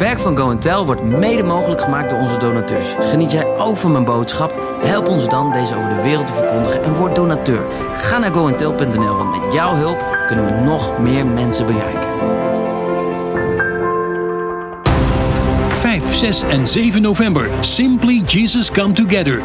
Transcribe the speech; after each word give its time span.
werk 0.00 0.18
van 0.18 0.36
Go 0.36 0.58
Tell 0.58 0.84
wordt 0.84 1.02
mede 1.02 1.42
mogelijk 1.42 1.80
gemaakt 1.80 2.10
door 2.10 2.18
onze 2.18 2.38
donateurs. 2.38 2.94
Geniet 3.00 3.32
jij 3.32 3.56
ook 3.56 3.76
van 3.76 3.92
mijn 3.92 4.04
boodschap? 4.04 4.78
Help 4.82 5.08
ons 5.08 5.28
dan 5.28 5.52
deze 5.52 5.76
over 5.76 5.88
de 5.88 6.02
wereld 6.02 6.26
te 6.26 6.32
verkondigen 6.32 6.82
en 6.82 6.94
word 6.94 7.14
donateur. 7.14 7.66
Ga 7.92 8.18
naar 8.18 8.32
goandtell.nl, 8.32 9.16
want 9.16 9.40
met 9.40 9.52
jouw 9.52 9.74
hulp 9.74 10.04
kunnen 10.26 10.44
we 10.44 10.52
nog 10.52 10.98
meer 10.98 11.26
mensen 11.26 11.66
bereiken. 11.66 12.39
6 16.20 16.42
en 16.42 16.66
7 16.66 17.02
november. 17.02 17.50
Simply 17.60 18.20
Jesus 18.26 18.70
Come 18.70 18.92
Together. 18.92 19.42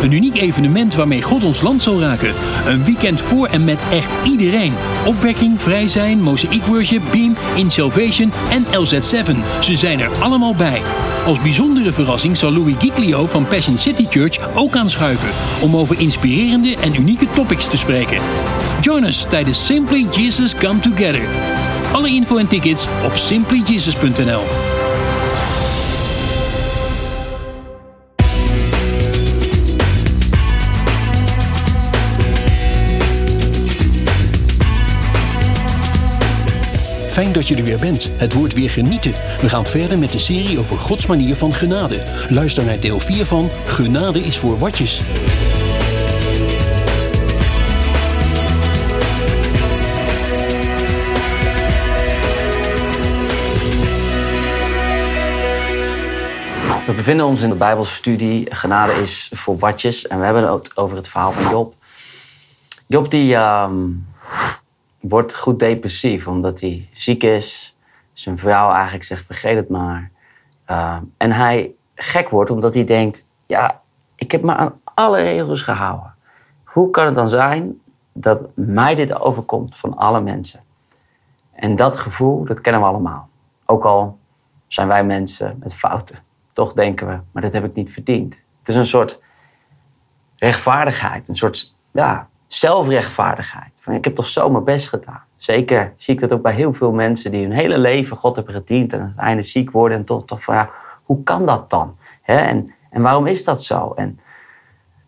Een 0.00 0.12
uniek 0.12 0.36
evenement 0.36 0.94
waarmee 0.94 1.22
God 1.22 1.44
ons 1.44 1.60
land 1.60 1.82
zal 1.82 2.00
raken. 2.00 2.34
Een 2.66 2.84
weekend 2.84 3.20
voor 3.20 3.46
en 3.46 3.64
met 3.64 3.82
echt 3.90 4.10
iedereen. 4.24 4.74
Opwekking, 5.06 5.60
vrij 5.60 5.88
zijn, 5.88 6.22
Mosaic 6.22 6.62
Worship, 6.62 7.02
Beam, 7.10 7.36
In 7.54 7.70
Salvation 7.70 8.32
en 8.50 8.64
LZ7. 8.64 9.36
Ze 9.60 9.76
zijn 9.76 10.00
er 10.00 10.10
allemaal 10.20 10.54
bij. 10.54 10.82
Als 11.26 11.40
bijzondere 11.40 11.92
verrassing 11.92 12.36
zal 12.36 12.52
Louis 12.52 12.74
Giglio 12.78 13.26
van 13.26 13.46
Passion 13.46 13.78
City 13.78 14.06
Church 14.10 14.54
ook 14.54 14.76
aanschuiven. 14.76 15.30
Om 15.60 15.76
over 15.76 16.00
inspirerende 16.00 16.76
en 16.76 16.94
unieke 16.94 17.26
topics 17.34 17.68
te 17.68 17.76
spreken. 17.76 18.18
Join 18.80 19.04
us 19.04 19.26
tijdens 19.28 19.66
Simply 19.66 20.06
Jesus 20.10 20.54
Come 20.54 20.78
Together. 20.78 21.28
Alle 21.92 22.08
info 22.08 22.36
en 22.36 22.48
tickets 22.48 22.86
op 23.04 23.16
simplyjesus.nl. 23.16 24.77
Fijn 37.18 37.32
dat 37.32 37.48
je 37.48 37.56
er 37.56 37.64
weer 37.64 37.78
bent. 37.78 38.08
Het 38.16 38.32
wordt 38.32 38.54
weer 38.54 38.70
genieten. 38.70 39.12
We 39.40 39.48
gaan 39.48 39.66
verder 39.66 39.98
met 39.98 40.12
de 40.12 40.18
serie 40.18 40.58
over 40.58 40.78
Gods 40.78 41.06
manier 41.06 41.36
van 41.36 41.52
genade. 41.52 42.02
Luister 42.28 42.64
naar 42.64 42.80
deel 42.80 43.00
4 43.00 43.26
van 43.26 43.50
Genade 43.64 44.24
is 44.24 44.38
voor 44.38 44.58
watjes. 44.58 45.00
We 56.86 56.92
bevinden 56.96 57.26
ons 57.26 57.42
in 57.42 57.48
de 57.48 57.56
Bijbelstudie 57.56 58.54
Genade 58.54 58.92
is 58.92 59.30
voor 59.32 59.58
watjes. 59.58 60.06
En 60.06 60.18
we 60.18 60.24
hebben 60.24 60.52
het 60.52 60.76
over 60.76 60.96
het 60.96 61.08
verhaal 61.08 61.32
van 61.32 61.50
Job. 61.50 61.74
Job 62.86 63.10
die 63.10 63.34
ehm, 63.34 63.80
wordt 65.00 65.36
goed 65.36 65.58
depressief 65.58 66.26
omdat 66.26 66.60
hij 66.60 66.88
ziek 66.92 67.22
is. 67.22 67.76
Zijn 68.12 68.38
vrouw 68.38 68.70
eigenlijk 68.72 69.04
zegt 69.04 69.26
vergeet 69.26 69.56
het 69.56 69.68
maar. 69.68 70.10
Ehm, 70.64 71.02
en 71.16 71.32
hij 71.32 71.74
gek 71.94 72.28
wordt 72.28 72.50
omdat 72.50 72.74
hij 72.74 72.84
denkt, 72.84 73.30
ja, 73.46 73.80
ik 74.14 74.30
heb 74.30 74.42
me 74.42 74.54
aan 74.54 74.80
alle 74.84 75.22
regels 75.22 75.62
gehouden. 75.62 76.14
Hoe 76.64 76.90
kan 76.90 77.06
het 77.06 77.14
dan 77.14 77.28
zijn 77.28 77.80
dat 78.12 78.46
mij 78.54 78.94
dit 78.94 79.20
overkomt 79.20 79.76
van 79.76 79.96
alle 79.96 80.20
mensen? 80.20 80.60
En 81.52 81.76
dat 81.76 81.96
gevoel, 81.96 82.44
dat 82.44 82.60
kennen 82.60 82.80
we 82.80 82.86
allemaal. 82.86 83.28
Ook 83.64 83.84
al 83.84 84.18
zijn 84.68 84.88
wij 84.88 85.04
mensen 85.04 85.56
met 85.60 85.74
fouten. 85.74 86.18
Toch 86.52 86.72
denken 86.72 87.06
we, 87.06 87.20
maar 87.32 87.42
dat 87.42 87.52
heb 87.52 87.64
ik 87.64 87.74
niet 87.74 87.92
verdiend. 87.92 88.34
Het 88.58 88.68
is 88.68 88.74
een 88.74 88.86
soort 88.86 89.22
rechtvaardigheid, 90.36 91.28
een 91.28 91.36
soort 91.36 91.74
ja, 91.92 92.28
zelfrechtvaardigheid. 92.48 93.70
Van, 93.80 93.94
ik 93.94 94.04
heb 94.04 94.14
toch 94.14 94.28
zo 94.28 94.50
mijn 94.50 94.64
best 94.64 94.88
gedaan. 94.88 95.22
Zeker 95.36 95.92
zie 95.96 96.14
ik 96.14 96.20
dat 96.20 96.32
ook 96.32 96.42
bij 96.42 96.54
heel 96.54 96.74
veel 96.74 96.92
mensen 96.92 97.30
die 97.30 97.42
hun 97.42 97.52
hele 97.52 97.78
leven 97.78 98.16
God 98.16 98.36
hebben 98.36 98.54
gediend 98.54 98.92
en 98.92 99.00
aan 99.00 99.08
het 99.08 99.18
einde 99.18 99.42
ziek 99.42 99.70
worden 99.70 99.98
en 99.98 100.04
toch, 100.04 100.24
toch 100.24 100.42
van 100.42 100.54
ja, 100.54 100.70
hoe 101.02 101.22
kan 101.22 101.46
dat 101.46 101.70
dan? 101.70 101.96
En, 102.22 102.74
en 102.90 103.02
waarom 103.02 103.26
is 103.26 103.44
dat 103.44 103.64
zo? 103.64 103.92
En 103.96 104.20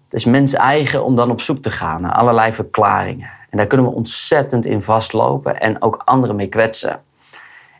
het 0.05 0.15
is 0.15 0.25
mens 0.25 0.55
eigen 0.55 1.05
om 1.05 1.15
dan 1.15 1.31
op 1.31 1.41
zoek 1.41 1.59
te 1.59 1.71
gaan 1.71 2.01
naar 2.01 2.13
allerlei 2.13 2.53
verklaringen. 2.53 3.31
En 3.51 3.57
daar 3.57 3.67
kunnen 3.67 3.87
we 3.87 3.93
ontzettend 3.93 4.67
in 4.67 4.83
vastlopen 4.83 5.61
en 5.61 5.83
ook 5.83 6.03
anderen 6.05 6.37
mee 6.37 6.49
kwetsen. 6.49 7.03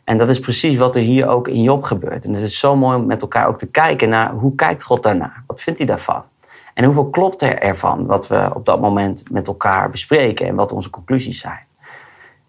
En 0.03 0.17
dat 0.17 0.29
is 0.29 0.39
precies 0.39 0.77
wat 0.77 0.95
er 0.95 1.01
hier 1.01 1.27
ook 1.27 1.47
in 1.47 1.61
Job 1.61 1.83
gebeurt. 1.83 2.25
En 2.25 2.33
het 2.33 2.43
is 2.43 2.59
zo 2.59 2.75
mooi 2.75 2.97
om 2.97 3.05
met 3.05 3.21
elkaar 3.21 3.47
ook 3.47 3.57
te 3.57 3.67
kijken 3.67 4.09
naar 4.09 4.31
hoe 4.31 4.55
kijkt 4.55 4.83
God 4.83 5.03
daarnaar? 5.03 5.43
Wat 5.47 5.61
vindt 5.61 5.79
hij 5.79 5.87
daarvan? 5.87 6.23
En 6.73 6.83
hoeveel 6.83 7.09
klopt 7.09 7.41
er 7.41 7.59
ervan 7.59 8.05
wat 8.05 8.27
we 8.27 8.51
op 8.53 8.65
dat 8.65 8.81
moment 8.81 9.31
met 9.31 9.47
elkaar 9.47 9.89
bespreken 9.89 10.47
en 10.47 10.55
wat 10.55 10.71
onze 10.71 10.89
conclusies 10.89 11.39
zijn? 11.39 11.65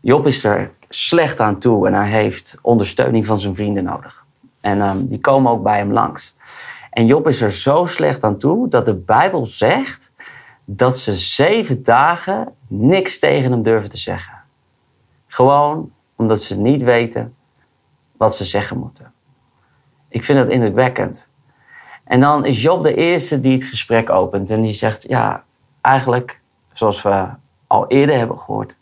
Job 0.00 0.26
is 0.26 0.44
er 0.44 0.72
slecht 0.88 1.40
aan 1.40 1.58
toe 1.58 1.86
en 1.86 1.94
hij 1.94 2.10
heeft 2.10 2.58
ondersteuning 2.62 3.26
van 3.26 3.40
zijn 3.40 3.54
vrienden 3.54 3.84
nodig. 3.84 4.24
En 4.60 4.80
um, 4.80 5.08
die 5.08 5.20
komen 5.20 5.52
ook 5.52 5.62
bij 5.62 5.78
hem 5.78 5.92
langs. 5.92 6.36
En 6.90 7.06
Job 7.06 7.28
is 7.28 7.40
er 7.40 7.52
zo 7.52 7.86
slecht 7.86 8.24
aan 8.24 8.38
toe 8.38 8.68
dat 8.68 8.86
de 8.86 8.94
Bijbel 8.94 9.46
zegt 9.46 10.12
dat 10.64 10.98
ze 10.98 11.14
zeven 11.14 11.82
dagen 11.82 12.54
niks 12.68 13.18
tegen 13.18 13.50
hem 13.50 13.62
durven 13.62 13.90
te 13.90 13.96
zeggen. 13.96 14.42
Gewoon 15.26 15.92
omdat 16.16 16.42
ze 16.42 16.58
niet 16.58 16.82
weten 16.82 17.34
wat 18.16 18.36
ze 18.36 18.44
zeggen 18.44 18.78
moeten. 18.78 19.12
Ik 20.08 20.24
vind 20.24 20.38
dat 20.38 20.48
indrukwekkend. 20.48 21.28
En 22.04 22.20
dan 22.20 22.44
is 22.44 22.62
Job 22.62 22.82
de 22.82 22.94
eerste 22.94 23.40
die 23.40 23.52
het 23.52 23.64
gesprek 23.64 24.10
opent 24.10 24.50
en 24.50 24.62
die 24.62 24.72
zegt: 24.72 25.08
Ja, 25.08 25.44
eigenlijk, 25.80 26.40
zoals 26.72 27.02
we 27.02 27.28
al 27.66 27.86
eerder 27.86 28.16
hebben 28.16 28.38
gehoord, 28.38 28.76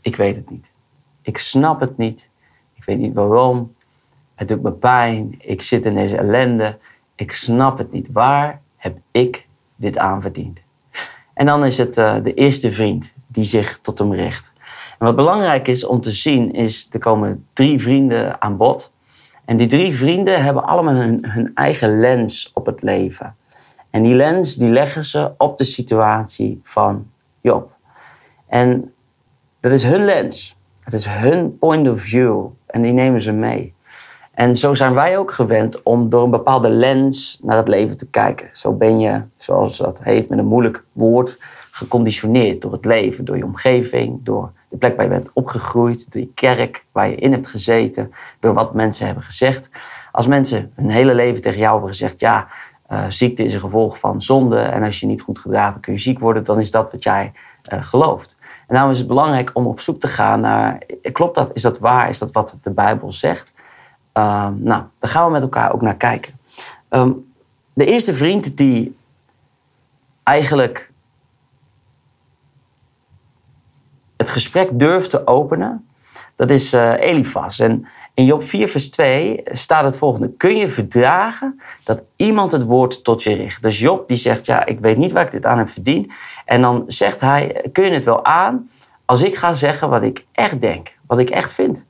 ik 0.00 0.16
weet 0.16 0.36
het 0.36 0.50
niet. 0.50 0.72
Ik 1.22 1.38
snap 1.38 1.80
het 1.80 1.96
niet. 1.96 2.30
Ik 2.74 2.84
weet 2.84 2.98
niet 2.98 3.14
waarom. 3.14 3.74
Het 4.34 4.48
doet 4.48 4.62
me 4.62 4.72
pijn. 4.72 5.34
Ik 5.38 5.62
zit 5.62 5.86
in 5.86 5.94
deze 5.94 6.16
ellende. 6.16 6.78
Ik 7.14 7.32
snap 7.32 7.78
het 7.78 7.92
niet. 7.92 8.08
Waar 8.12 8.60
heb 8.76 8.98
ik 9.10 9.46
dit 9.76 9.98
aan 9.98 10.22
verdiend? 10.22 10.62
En 11.34 11.46
dan 11.46 11.64
is 11.64 11.78
het 11.78 11.96
uh, 11.96 12.14
de 12.22 12.34
eerste 12.34 12.72
vriend 12.72 13.14
die 13.26 13.44
zich 13.44 13.78
tot 13.78 13.98
hem 13.98 14.12
richt. 14.12 14.52
En 14.98 15.06
wat 15.06 15.16
belangrijk 15.16 15.68
is 15.68 15.86
om 15.86 16.00
te 16.00 16.10
zien, 16.10 16.52
is 16.52 16.88
er 16.90 16.98
komen 16.98 17.46
drie 17.52 17.80
vrienden 17.80 18.42
aan 18.42 18.56
bod. 18.56 18.92
En 19.46 19.56
die 19.56 19.66
drie 19.66 19.96
vrienden 19.96 20.42
hebben 20.42 20.64
allemaal 20.64 20.94
hun, 20.94 21.50
eigen 21.54 22.00
lens 22.00 22.50
op 22.54 22.66
het 22.66 22.82
leven. 22.82 23.36
En 23.90 24.02
die 24.02 24.14
lens 24.14 24.54
die 24.54 24.70
leggen 24.70 25.04
ze 25.04 25.32
op 25.38 25.56
de 25.56 25.64
situatie 25.64 26.60
van 26.62 27.10
Job. 27.40 27.76
En 28.48 28.92
dat 29.60 29.72
is 29.72 29.82
hun 29.82 30.04
lens. 30.04 30.56
Het 30.80 30.92
is 30.92 31.06
hun 31.06 31.58
point 31.58 31.88
of 31.88 32.00
view. 32.00 32.46
En 32.66 32.82
die 32.82 32.92
nemen 32.92 33.20
ze 33.20 33.32
mee. 33.32 33.74
En 34.34 34.56
zo 34.56 34.74
zijn 34.74 34.94
wij 34.94 35.18
ook 35.18 35.30
gewend 35.30 35.82
om 35.82 36.08
door 36.08 36.24
een 36.24 36.30
bepaalde 36.30 36.70
lens 36.70 37.40
naar 37.42 37.56
het 37.56 37.68
leven 37.68 37.96
te 37.96 38.10
kijken. 38.10 38.48
Zo 38.52 38.72
ben 38.72 39.00
je, 39.00 39.22
zoals 39.36 39.76
dat 39.76 40.02
heet 40.02 40.28
met 40.28 40.38
een 40.38 40.46
moeilijk 40.46 40.84
woord, 40.92 41.38
geconditioneerd 41.70 42.62
door 42.62 42.72
het 42.72 42.84
leven, 42.84 43.24
door 43.24 43.36
je 43.36 43.44
omgeving, 43.44 44.18
door 44.22 44.52
de 44.68 44.76
plek 44.76 44.96
waar 44.96 45.04
je 45.04 45.10
bent 45.10 45.30
opgegroeid, 45.32 46.12
door 46.12 46.22
je 46.22 46.32
kerk 46.34 46.84
waar 46.92 47.08
je 47.08 47.14
in 47.14 47.32
hebt 47.32 47.46
gezeten, 47.46 48.12
door 48.40 48.54
wat 48.54 48.74
mensen 48.74 49.06
hebben 49.06 49.24
gezegd. 49.24 49.70
Als 50.12 50.26
mensen 50.26 50.72
hun 50.74 50.90
hele 50.90 51.14
leven 51.14 51.42
tegen 51.42 51.58
jou 51.58 51.72
hebben 51.72 51.90
gezegd, 51.90 52.20
ja, 52.20 52.46
uh, 52.92 53.04
ziekte 53.08 53.44
is 53.44 53.54
een 53.54 53.60
gevolg 53.60 53.98
van 53.98 54.22
zonde 54.22 54.58
en 54.58 54.82
als 54.82 55.00
je 55.00 55.06
niet 55.06 55.20
goed 55.20 55.38
gedraagt, 55.38 55.80
kun 55.80 55.92
je 55.92 55.98
ziek 55.98 56.18
worden, 56.18 56.44
dan 56.44 56.60
is 56.60 56.70
dat 56.70 56.92
wat 56.92 57.02
jij 57.02 57.32
uh, 57.72 57.82
gelooft. 57.82 58.36
En 58.40 58.74
daarom 58.74 58.92
is 58.92 58.98
het 58.98 59.08
belangrijk 59.08 59.50
om 59.52 59.66
op 59.66 59.80
zoek 59.80 60.00
te 60.00 60.08
gaan 60.08 60.40
naar, 60.40 60.82
klopt 61.12 61.34
dat? 61.34 61.52
Is 61.54 61.62
dat 61.62 61.78
waar? 61.78 62.08
Is 62.08 62.18
dat 62.18 62.32
wat 62.32 62.58
de 62.62 62.70
Bijbel 62.70 63.12
zegt? 63.12 63.54
Um, 64.12 64.62
nou, 64.62 64.82
daar 64.98 65.10
gaan 65.10 65.26
we 65.26 65.32
met 65.32 65.42
elkaar 65.42 65.72
ook 65.72 65.82
naar 65.82 65.96
kijken. 65.96 66.38
Um, 66.90 67.32
de 67.72 67.84
eerste 67.84 68.14
vriend 68.14 68.56
die 68.56 68.96
eigenlijk 70.22 70.90
het 74.16 74.30
gesprek 74.30 74.68
durft 74.72 75.10
te 75.10 75.26
openen, 75.26 75.88
dat 76.34 76.50
is 76.50 76.74
uh, 76.74 76.92
Elifas. 76.98 77.58
En 77.58 77.86
in 78.14 78.24
Job 78.24 78.42
4, 78.42 78.68
vers 78.68 78.90
2 78.90 79.40
staat 79.44 79.84
het 79.84 79.98
volgende. 79.98 80.32
Kun 80.32 80.56
je 80.56 80.68
verdragen 80.68 81.60
dat 81.84 82.04
iemand 82.16 82.52
het 82.52 82.62
woord 82.62 83.04
tot 83.04 83.22
je 83.22 83.34
richt? 83.34 83.62
Dus 83.62 83.78
Job 83.78 84.08
die 84.08 84.16
zegt, 84.16 84.46
ja, 84.46 84.66
ik 84.66 84.80
weet 84.80 84.96
niet 84.96 85.12
waar 85.12 85.24
ik 85.24 85.30
dit 85.30 85.46
aan 85.46 85.58
heb 85.58 85.68
verdiend. 85.68 86.12
En 86.44 86.60
dan 86.60 86.84
zegt 86.86 87.20
hij, 87.20 87.68
kun 87.72 87.84
je 87.84 87.90
het 87.90 88.04
wel 88.04 88.24
aan 88.24 88.68
als 89.06 89.22
ik 89.22 89.36
ga 89.36 89.54
zeggen 89.54 89.88
wat 89.88 90.02
ik 90.02 90.26
echt 90.32 90.60
denk, 90.60 90.98
wat 91.06 91.18
ik 91.18 91.30
echt 91.30 91.52
vind? 91.52 91.86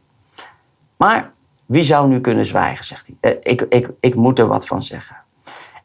Maar 0.96 1.32
wie 1.66 1.82
zou 1.82 2.08
nu 2.08 2.20
kunnen 2.20 2.46
zwijgen, 2.46 2.84
zegt 2.84 3.06
hij. 3.06 3.32
Eh, 3.32 3.52
ik, 3.52 3.60
ik, 3.68 3.90
ik 4.00 4.14
moet 4.14 4.38
er 4.38 4.46
wat 4.46 4.66
van 4.66 4.82
zeggen. 4.82 5.16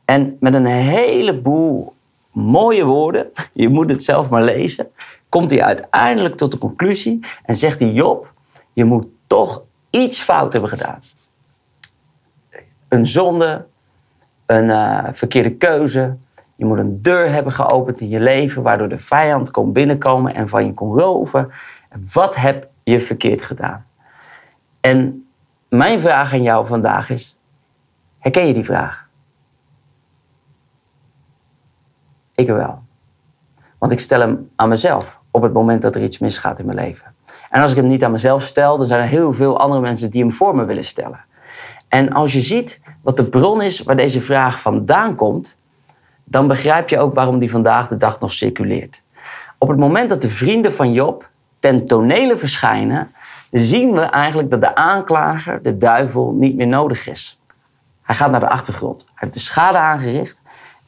En 0.06 0.38
met 0.40 0.54
een 0.54 0.66
heleboel 0.66 1.94
mooie 2.32 2.86
woorden, 2.86 3.32
je 3.54 3.70
moet 3.70 3.90
het 3.90 4.04
zelf 4.04 4.30
maar 4.30 4.44
lezen, 4.44 4.92
komt 5.30 5.52
hij 5.52 5.64
uiteindelijk 5.64 6.36
tot 6.36 6.52
de 6.52 6.58
conclusie 6.58 7.26
en 7.44 7.56
zegt 7.56 7.80
hij: 7.80 7.92
Job, 7.92 8.34
je 8.74 8.86
moet 8.86 9.08
toch 9.28 9.64
iets 9.90 10.20
fout 10.20 10.52
hebben 10.54 10.70
gedaan. 10.70 11.00
Een 12.88 13.08
zonde, 13.08 13.66
een 14.46 14.66
uh, 14.66 15.08
verkeerde 15.12 15.56
keuze. 15.56 16.18
Je 16.56 16.66
moet 16.66 16.78
een 16.78 17.02
deur 17.02 17.32
hebben 17.32 17.54
geopend 17.54 18.02
in 18.02 18.10
je 18.10 18.20
leven 18.20 18.64
waardoor 18.64 18.90
de 18.90 18.98
vijand 18.98 19.52
kon 19.52 19.74
binnenkomen 19.74 20.34
en 20.34 20.48
van 20.48 20.66
je 20.66 20.74
kon 20.74 21.00
roven. 21.00 21.52
Wat 22.14 22.36
heb 22.36 22.70
je 22.84 23.00
verkeerd 23.00 23.42
gedaan? 23.42 23.86
En 24.82 25.28
mijn 25.70 26.00
vraag 26.00 26.34
aan 26.34 26.44
jou 26.44 26.68
vandaag 26.68 27.10
is: 27.10 27.40
Herken 28.20 28.48
je 28.48 28.54
die 28.54 28.66
vraag? 28.66 29.10
Ik 32.42 32.48
wel. 32.48 32.84
Want 33.78 33.92
ik 33.92 34.00
stel 34.00 34.20
hem 34.20 34.50
aan 34.56 34.70
mezelf 34.70 35.20
op 35.32 35.42
het 35.42 35.54
moment 35.54 35.82
dat 35.82 35.96
er 35.96 36.04
iets 36.04 36.20
misgaat 36.20 36.60
in 36.60 36.66
mijn 36.66 36.78
leven. 36.78 37.16
En 37.50 37.62
als 37.62 37.72
ik 37.72 37.78
hem 37.78 37.88
niet 37.88 38.04
aan 38.04 38.12
mezelf 38.12 38.42
stel, 38.42 38.78
dan 38.78 38.88
zijn 38.88 39.02
er 39.02 39.08
heel 39.08 39.34
veel 39.34 39.60
andere 39.60 39.82
mensen 39.82 40.12
die 40.12 40.22
hem 40.22 40.32
voor 40.32 40.56
me 40.56 40.66
willen 40.66 40.86
stellen. 40.86 41.20
En 41.90 42.12
als 42.12 42.34
je 42.34 42.42
ziet 42.42 42.82
wat 43.02 43.18
de 43.18 43.24
bron 43.24 43.62
is 43.62 43.82
waar 43.82 43.96
deze 43.96 44.22
vraag 44.22 44.62
vandaan 44.62 45.16
komt, 45.16 45.56
dan 46.24 46.48
begrijp 46.48 46.90
je 46.90 47.00
ook 47.00 47.14
waarom 47.14 47.40
die 47.40 47.52
vandaag 47.52 47.88
de 47.88 47.98
dag 47.98 48.20
nog 48.20 48.32
circuleert. 48.32 49.04
Op 49.58 49.68
het 49.68 49.78
moment 49.78 50.10
dat 50.10 50.22
de 50.22 50.30
vrienden 50.30 50.74
van 50.74 50.94
Job 50.94 51.30
ten 51.60 51.86
tonele 51.86 52.38
verschijnen, 52.38 53.10
zien 53.52 53.92
we 53.92 54.02
eigenlijk 54.02 54.50
dat 54.50 54.62
de 54.62 54.76
aanklager, 54.76 55.64
de 55.64 55.78
duivel, 55.78 56.34
niet 56.34 56.56
meer 56.56 56.68
nodig 56.68 57.08
is. 57.08 57.40
Hij 58.02 58.16
gaat 58.16 58.32
naar 58.32 58.40
de 58.40 58.50
achtergrond. 58.50 59.02
Hij 59.02 59.14
heeft 59.16 59.34
de 59.34 59.40
schade 59.40 59.78
aangericht. 59.78 60.42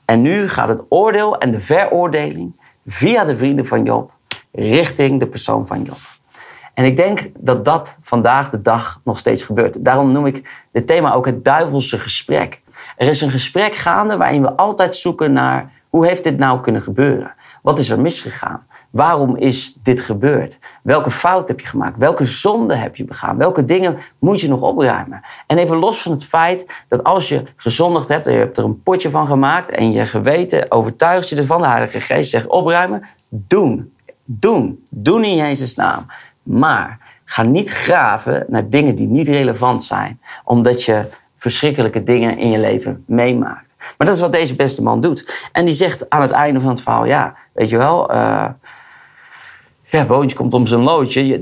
En 0.06 0.22
nu 0.22 0.48
gaat 0.48 0.68
het 0.68 0.86
oordeel 0.90 1.38
en 1.38 1.52
de 1.52 1.60
veroordeling 1.60 2.62
via 2.86 3.24
de 3.24 3.38
vrienden 3.38 3.66
van 3.66 3.84
Job 3.84 4.12
richting 4.52 5.20
de 5.20 5.28
persoon 5.28 5.68
van 5.68 5.84
Job. 5.84 5.98
En 6.74 6.86
ik 6.86 6.98
denk 6.98 7.30
dat 7.38 7.66
dat 7.66 7.98
vandaag 8.02 8.50
de 8.50 8.62
dag 8.62 9.02
nog 9.04 9.18
steeds 9.18 9.44
gebeurt. 9.44 9.86
Daarom 9.86 10.12
noem 10.12 10.26
ik 10.26 10.66
dit 10.72 10.88
thema 10.88 11.14
ook 11.14 11.26
het 11.26 11.44
duivelse 11.44 11.98
gesprek. 11.98 12.62
Er 12.98 13.08
is 13.08 13.22
een 13.22 13.30
gesprek 13.30 13.76
gaande 13.76 14.18
waarin 14.18 14.42
we 14.42 14.54
altijd 14.56 14.96
zoeken 14.96 15.32
naar 15.32 15.72
hoe 15.90 16.08
heeft 16.08 16.24
dit 16.24 16.38
nou 16.38 16.62
kunnen 16.62 16.82
gebeuren? 16.82 17.36
Wat 17.62 17.80
is 17.80 17.90
er 17.90 18.00
misgegaan? 18.00 18.68
Waarom 18.94 19.38
is 19.38 19.78
dit 19.84 20.02
gebeurd? 20.02 20.60
Welke 20.84 21.12
fout 21.12 21.48
heb 21.48 21.60
je 21.60 21.68
gemaakt? 21.68 21.98
Welke 21.98 22.26
zonde 22.26 22.76
heb 22.76 22.96
je 22.96 23.04
begaan? 23.04 23.38
Welke 23.38 23.66
dingen 23.66 23.98
moet 24.20 24.42
je 24.42 24.48
nog 24.48 24.62
opruimen? 24.62 25.22
En 25.48 25.58
even 25.58 25.78
los 25.78 26.02
van 26.02 26.12
het 26.12 26.26
feit 26.26 26.68
dat 26.88 27.04
als 27.04 27.30
je 27.30 27.44
gezondigd 27.56 28.08
hebt 28.08 28.28
en 28.28 28.34
je 28.34 28.40
hebt 28.40 28.58
er 28.58 28.64
een 28.64 28.84
potje 28.84 29.10
van 29.10 29.28
gemaakt 29.28 29.72
en 29.72 29.92
je 29.92 30.06
geweten 30.06 30.72
overtuigt 30.72 31.30
je 31.30 31.36
ervan, 31.36 31.62
de 31.62 31.68
Heilige 31.68 32.02
Geest 32.02 32.30
zegt 32.30 32.48
opruimen, 32.48 33.04
doen. 33.30 33.94
Doen. 34.26 34.84
Doen 34.90 35.24
in 35.24 35.36
Jezus' 35.36 35.76
naam. 35.76 36.06
Maar 36.44 37.00
ga 37.26 37.44
niet 37.44 37.70
graven 37.70 38.46
naar 38.48 38.70
dingen 38.70 38.96
die 38.96 39.08
niet 39.08 39.28
relevant 39.28 39.84
zijn, 39.84 40.20
omdat 40.44 40.84
je 40.84 41.10
verschrikkelijke 41.38 42.04
dingen 42.04 42.38
in 42.38 42.50
je 42.50 42.60
leven 42.60 43.04
meemaakt. 43.08 43.76
Maar 43.98 44.08
dat 44.08 44.16
is 44.16 44.22
wat 44.22 44.34
deze 44.34 44.56
beste 44.56 44.84
man 44.84 45.00
doet. 45.00 45.50
En 45.52 45.66
die 45.66 45.74
zegt 45.74 46.10
aan 46.10 46.22
het 46.22 46.32
einde 46.32 46.60
van 46.60 46.70
het 46.70 46.82
verhaal: 46.82 47.06
Ja, 47.06 47.36
weet 47.54 47.70
je 47.70 47.78
wel. 47.78 48.14
Uh, 48.14 48.50
ja, 49.98 50.06
Boontje 50.06 50.38
komt 50.38 50.54
om 50.54 50.68
zijn 50.68 50.82
loodje. 50.82 51.42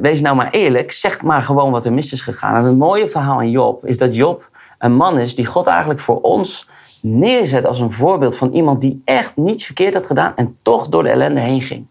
wees 0.00 0.20
nou 0.20 0.36
maar 0.36 0.50
eerlijk. 0.50 0.92
Zeg 0.92 1.22
maar 1.22 1.42
gewoon 1.42 1.70
wat 1.70 1.86
er 1.86 1.92
mis 1.92 2.12
is 2.12 2.20
gegaan. 2.20 2.54
En 2.54 2.64
het 2.64 2.76
mooie 2.76 3.08
verhaal 3.08 3.38
aan 3.38 3.50
Job 3.50 3.86
is 3.86 3.98
dat 3.98 4.16
Job 4.16 4.50
een 4.78 4.94
man 4.94 5.18
is 5.18 5.34
die 5.34 5.46
God 5.46 5.66
eigenlijk 5.66 6.00
voor 6.00 6.20
ons 6.20 6.68
neerzet 7.02 7.66
als 7.66 7.80
een 7.80 7.92
voorbeeld 7.92 8.36
van 8.36 8.52
iemand 8.52 8.80
die 8.80 9.02
echt 9.04 9.36
niets 9.36 9.64
verkeerd 9.64 9.94
had 9.94 10.06
gedaan 10.06 10.32
en 10.36 10.56
toch 10.62 10.88
door 10.88 11.02
de 11.02 11.08
ellende 11.08 11.40
heen 11.40 11.60
ging. 11.60 11.86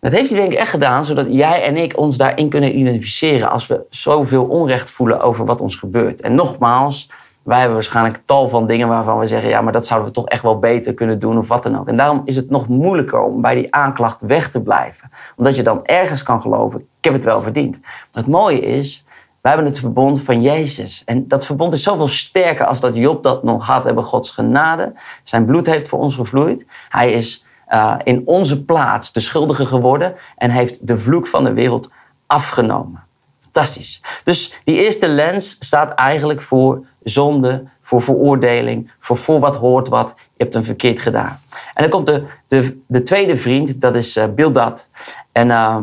Dat 0.00 0.12
heeft 0.12 0.30
hij 0.30 0.38
denk 0.38 0.52
ik 0.52 0.58
echt 0.58 0.70
gedaan, 0.70 1.04
zodat 1.04 1.26
jij 1.28 1.62
en 1.62 1.76
ik 1.76 1.98
ons 1.98 2.16
daarin 2.16 2.48
kunnen 2.48 2.78
identificeren 2.78 3.50
als 3.50 3.66
we 3.66 3.84
zoveel 3.90 4.44
onrecht 4.44 4.90
voelen 4.90 5.20
over 5.20 5.44
wat 5.44 5.60
ons 5.60 5.76
gebeurt. 5.76 6.20
En 6.20 6.34
nogmaals, 6.34 7.10
wij 7.44 7.58
hebben 7.58 7.74
waarschijnlijk 7.74 8.22
tal 8.24 8.48
van 8.48 8.66
dingen 8.66 8.88
waarvan 8.88 9.18
we 9.18 9.26
zeggen, 9.26 9.50
ja, 9.50 9.60
maar 9.60 9.72
dat 9.72 9.86
zouden 9.86 10.08
we 10.08 10.14
toch 10.14 10.26
echt 10.26 10.42
wel 10.42 10.58
beter 10.58 10.94
kunnen 10.94 11.18
doen 11.18 11.38
of 11.38 11.48
wat 11.48 11.62
dan 11.62 11.78
ook. 11.78 11.88
En 11.88 11.96
daarom 11.96 12.22
is 12.24 12.36
het 12.36 12.50
nog 12.50 12.68
moeilijker 12.68 13.20
om 13.20 13.40
bij 13.40 13.54
die 13.54 13.74
aanklacht 13.74 14.22
weg 14.22 14.50
te 14.50 14.62
blijven. 14.62 15.10
Omdat 15.36 15.56
je 15.56 15.62
dan 15.62 15.84
ergens 15.84 16.22
kan 16.22 16.40
geloven, 16.40 16.80
ik 16.80 17.04
heb 17.04 17.12
het 17.12 17.24
wel 17.24 17.42
verdiend. 17.42 17.80
Maar 17.80 18.22
het 18.22 18.26
mooie 18.26 18.60
is, 18.60 19.06
wij 19.40 19.52
hebben 19.52 19.70
het 19.70 19.80
verbond 19.80 20.22
van 20.22 20.42
Jezus. 20.42 21.02
En 21.04 21.28
dat 21.28 21.46
verbond 21.46 21.72
is 21.72 21.82
zoveel 21.82 22.08
sterker 22.08 22.66
als 22.66 22.80
dat 22.80 22.96
Job 22.96 23.22
dat 23.22 23.42
nog 23.42 23.66
had. 23.66 23.84
Hebben 23.84 24.04
Gods 24.04 24.30
genade. 24.30 24.92
Zijn 25.22 25.44
bloed 25.44 25.66
heeft 25.66 25.88
voor 25.88 25.98
ons 25.98 26.14
gevloeid. 26.14 26.66
Hij 26.88 27.12
is 27.12 27.46
uh, 27.68 27.94
in 28.02 28.22
onze 28.24 28.64
plaats 28.64 29.12
de 29.12 29.20
schuldige 29.20 29.66
geworden 29.66 30.14
en 30.36 30.50
heeft 30.50 30.86
de 30.86 30.98
vloek 30.98 31.26
van 31.26 31.44
de 31.44 31.52
wereld 31.52 31.92
afgenomen. 32.26 33.02
Fantastisch. 33.40 34.02
Dus 34.22 34.60
die 34.64 34.84
eerste 34.84 35.08
lens 35.08 35.56
staat 35.58 35.94
eigenlijk 35.94 36.40
voor 36.40 36.86
zonde, 37.04 37.64
voor 37.82 38.02
veroordeling, 38.02 38.92
voor 38.98 39.16
voor 39.16 39.40
wat 39.40 39.56
hoort 39.56 39.88
wat. 39.88 40.14
Je 40.16 40.42
hebt 40.42 40.54
een 40.54 40.64
verkeerd 40.64 41.00
gedaan. 41.00 41.40
En 41.74 41.82
dan 41.82 41.88
komt 41.88 42.06
de, 42.06 42.24
de, 42.46 42.80
de 42.86 43.02
tweede 43.02 43.36
vriend, 43.36 43.80
dat 43.80 43.96
is 43.96 44.16
uh, 44.16 44.24
Bildad. 44.34 44.90
En 45.32 45.48
uh, 45.48 45.76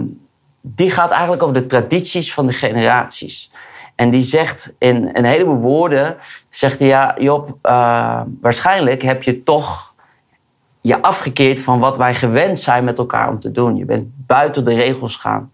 die 0.62 0.92
gaat 0.92 1.12
eigenlijk 1.12 1.44
over 1.44 1.56
de 1.56 1.66
tradities 1.66 2.34
van 2.34 2.48
de 2.48 2.54
generaties. 2.54 3.52
En 3.96 4.10
die 4.10 4.22
zegt 4.22 4.76
in 4.78 5.10
een 5.14 5.26
heleboel 5.26 5.58
woorden, 5.58 6.18
zegt 6.50 6.80
hij, 6.80 6.88
ja 6.88 7.16
Job, 7.20 7.58
uh, 7.64 8.22
waarschijnlijk 8.42 9.02
heb 9.02 9.24
je 9.24 9.44
toch 9.44 9.94
je 10.82 11.02
afgekeerd 11.02 11.60
van 11.60 11.80
wat 11.80 11.98
wij 11.98 12.16
gewend 12.16 12.60
zijn 12.60 12.84
met 12.84 12.98
elkaar 12.98 13.30
om 13.30 13.40
te 13.40 13.52
doen. 13.52 13.76
Je 13.76 13.86
bent 13.86 14.08
buiten 14.16 14.64
de 14.64 14.74
regels 14.74 15.16
gaan. 15.16 15.52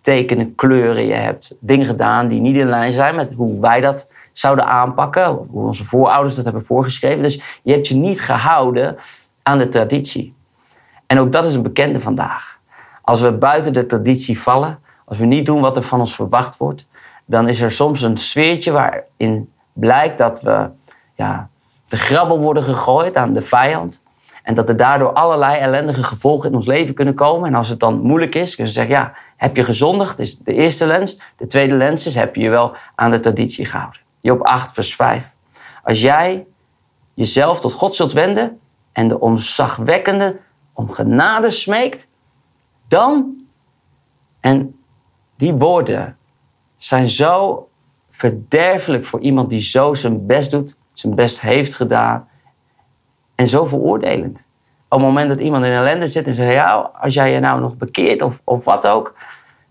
Tekenen, 0.00 0.54
kleuren. 0.54 1.06
Je 1.06 1.14
hebt 1.14 1.56
dingen 1.60 1.86
gedaan 1.86 2.28
die 2.28 2.40
niet 2.40 2.56
in 2.56 2.68
lijn 2.68 2.92
zijn 2.92 3.14
met 3.14 3.32
hoe 3.32 3.60
wij 3.60 3.80
dat 3.80 4.10
zouden 4.38 4.66
aanpakken. 4.66 5.26
Hoe 5.26 5.66
onze 5.66 5.84
voorouders 5.84 6.34
dat 6.34 6.44
hebben 6.44 6.64
voorgeschreven. 6.64 7.22
Dus 7.22 7.60
je 7.62 7.72
hebt 7.72 7.88
je 7.88 7.96
niet 7.96 8.20
gehouden 8.20 8.96
aan 9.42 9.58
de 9.58 9.68
traditie. 9.68 10.34
En 11.06 11.18
ook 11.18 11.32
dat 11.32 11.44
is 11.44 11.54
een 11.54 11.62
bekende 11.62 12.00
vandaag. 12.00 12.58
Als 13.02 13.20
we 13.20 13.32
buiten 13.32 13.72
de 13.72 13.86
traditie 13.86 14.40
vallen, 14.40 14.78
als 15.04 15.18
we 15.18 15.24
niet 15.24 15.46
doen 15.46 15.60
wat 15.60 15.76
er 15.76 15.82
van 15.82 15.98
ons 15.98 16.14
verwacht 16.14 16.56
wordt, 16.56 16.88
dan 17.24 17.48
is 17.48 17.60
er 17.60 17.72
soms 17.72 18.02
een 18.02 18.16
sfeertje 18.16 18.72
waarin 18.72 19.52
blijkt 19.72 20.18
dat 20.18 20.40
we 20.40 20.68
ja, 21.14 21.48
de 21.88 21.96
grabbel 21.96 22.38
worden 22.38 22.62
gegooid 22.62 23.16
aan 23.16 23.32
de 23.32 23.42
vijand. 23.42 24.02
En 24.42 24.54
dat 24.54 24.68
er 24.68 24.76
daardoor 24.76 25.12
allerlei 25.12 25.58
ellendige 25.58 26.02
gevolgen 26.02 26.48
in 26.48 26.54
ons 26.54 26.66
leven 26.66 26.94
kunnen 26.94 27.14
komen. 27.14 27.48
En 27.48 27.54
als 27.54 27.68
het 27.68 27.80
dan 27.80 28.00
moeilijk 28.00 28.34
is, 28.34 28.54
kunnen 28.54 28.72
ze 28.72 28.78
zeggen: 28.78 28.94
ja, 28.94 29.12
heb 29.36 29.56
je 29.56 29.62
gezondigd? 29.62 30.18
is 30.18 30.38
de 30.38 30.54
eerste 30.54 30.86
lens. 30.86 31.20
De 31.36 31.46
tweede 31.46 31.74
lens 31.74 32.06
is: 32.06 32.14
heb 32.14 32.34
je 32.34 32.42
je 32.42 32.50
wel 32.50 32.76
aan 32.94 33.10
de 33.10 33.20
traditie 33.20 33.64
gehouden? 33.64 34.05
Job 34.26 34.42
8, 34.42 34.72
vers 34.72 34.94
5. 34.94 35.36
Als 35.82 36.00
jij 36.00 36.46
jezelf 37.14 37.60
tot 37.60 37.72
God 37.72 37.94
zult 37.94 38.12
wenden 38.12 38.60
en 38.92 39.08
de 39.08 39.20
onzagwekkende 39.20 40.40
om 40.72 40.90
genade 40.90 41.50
smeekt, 41.50 42.08
dan. 42.88 43.44
En 44.40 44.80
die 45.36 45.52
woorden 45.52 46.16
zijn 46.76 47.08
zo 47.08 47.68
verderfelijk 48.10 49.04
voor 49.04 49.20
iemand 49.20 49.50
die 49.50 49.60
zo 49.60 49.94
zijn 49.94 50.26
best 50.26 50.50
doet, 50.50 50.76
zijn 50.92 51.14
best 51.14 51.40
heeft 51.40 51.74
gedaan 51.74 52.28
en 53.34 53.48
zo 53.48 53.64
veroordelend. 53.64 54.46
Op 54.88 54.98
het 54.98 55.08
moment 55.08 55.28
dat 55.28 55.40
iemand 55.40 55.64
in 55.64 55.72
ellende 55.72 56.06
zit 56.08 56.26
en 56.26 56.32
zegt: 56.32 56.52
Ja, 56.52 56.90
als 57.00 57.14
jij 57.14 57.32
je 57.32 57.40
nou 57.40 57.60
nog 57.60 57.76
bekeert 57.76 58.22
of, 58.22 58.42
of 58.44 58.64
wat 58.64 58.86
ook. 58.86 59.14